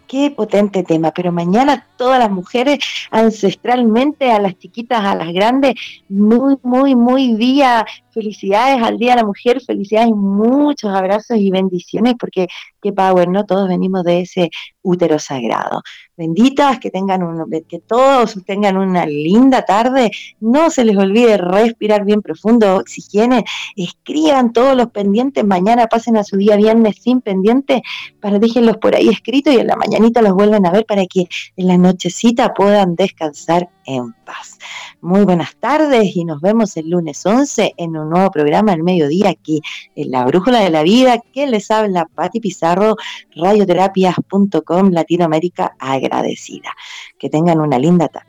qué 0.08 0.32
potente 0.32 0.84
tema, 0.84 1.12
pero 1.12 1.32
mañana 1.32 1.86
todas 1.98 2.20
las 2.20 2.32
mujeres 2.32 2.80
ancestralmente, 3.12 4.32
a 4.32 4.40
las 4.40 4.58
chiquitas, 4.58 5.04
a 5.04 5.16
las 5.16 5.34
grandes, 5.34 5.76
muy, 6.08 6.56
muy, 6.64 6.96
muy 6.96 7.34
día, 7.36 7.86
felicidades 8.19 8.84
al 8.84 8.97
Día 8.97 9.12
de 9.12 9.21
la 9.21 9.25
Mujer, 9.25 9.62
felicidades, 9.65 10.12
muchos 10.12 10.93
abrazos 10.93 11.38
y 11.38 11.49
bendiciones, 11.49 12.15
porque 12.19 12.47
qué 12.82 12.91
power, 12.91 13.29
¿no? 13.29 13.45
Todos 13.45 13.69
venimos 13.69 14.03
de 14.03 14.21
ese 14.21 14.49
útero 14.82 15.19
sagrado. 15.19 15.82
Benditas, 16.17 16.79
que 16.79 16.91
tengan 16.91 17.23
un, 17.23 17.49
que 17.67 17.79
todos 17.79 18.38
tengan 18.45 18.77
una 18.77 19.05
linda 19.05 19.63
tarde, 19.63 20.12
no 20.41 20.69
se 20.69 20.84
les 20.84 20.97
olvide 20.97 21.38
respirar 21.38 22.03
bien 22.03 22.21
profundo, 22.21 22.75
oxigenen, 22.75 23.43
escriban 23.77 24.51
todos 24.51 24.75
los 24.75 24.89
pendientes, 24.91 25.45
mañana 25.45 25.88
pasen 25.88 26.17
a 26.17 26.23
su 26.25 26.36
día 26.36 26.58
viernes 26.58 26.97
sin 27.01 27.21
pendientes, 27.21 27.82
para 28.19 28.38
déjenlos 28.38 28.77
por 28.77 28.95
ahí 28.95 29.08
escritos 29.08 29.53
y 29.53 29.60
en 29.60 29.67
la 29.67 29.77
mañanita 29.77 30.21
los 30.21 30.34
vuelven 30.34 30.65
a 30.65 30.71
ver 30.71 30.86
para 30.86 31.05
que 31.05 31.27
en 31.55 31.67
la 31.67 31.77
nochecita 31.77 32.53
puedan 32.53 32.95
descansar 32.95 33.69
en 33.86 34.13
paz. 34.25 34.60
Muy 35.01 35.23
buenas 35.23 35.55
tardes 35.55 36.15
y 36.15 36.25
nos 36.25 36.41
vemos 36.41 36.75
el 36.77 36.89
lunes 36.89 37.25
11 37.25 37.73
en 37.77 37.97
un 37.97 38.09
nuevo 38.10 38.32
programa 38.32 38.74
al 38.74 38.84
mediodía 38.84 39.30
aquí 39.30 39.62
en 39.95 40.12
La 40.12 40.26
Brújula 40.26 40.60
de 40.60 40.69
la 40.69 40.84
Vida 40.84 41.22
que 41.34 41.48
les 41.48 41.69
habla 41.72 42.06
Patti 42.13 42.39
Pizarro, 42.39 42.95
radioterapias.com 43.36 44.91
Latinoamérica 44.91 45.76
agradecida. 45.80 46.72
Que 47.17 47.30
tengan 47.30 47.60
una 47.60 47.80
linda 47.80 48.08
tarde. 48.08 48.29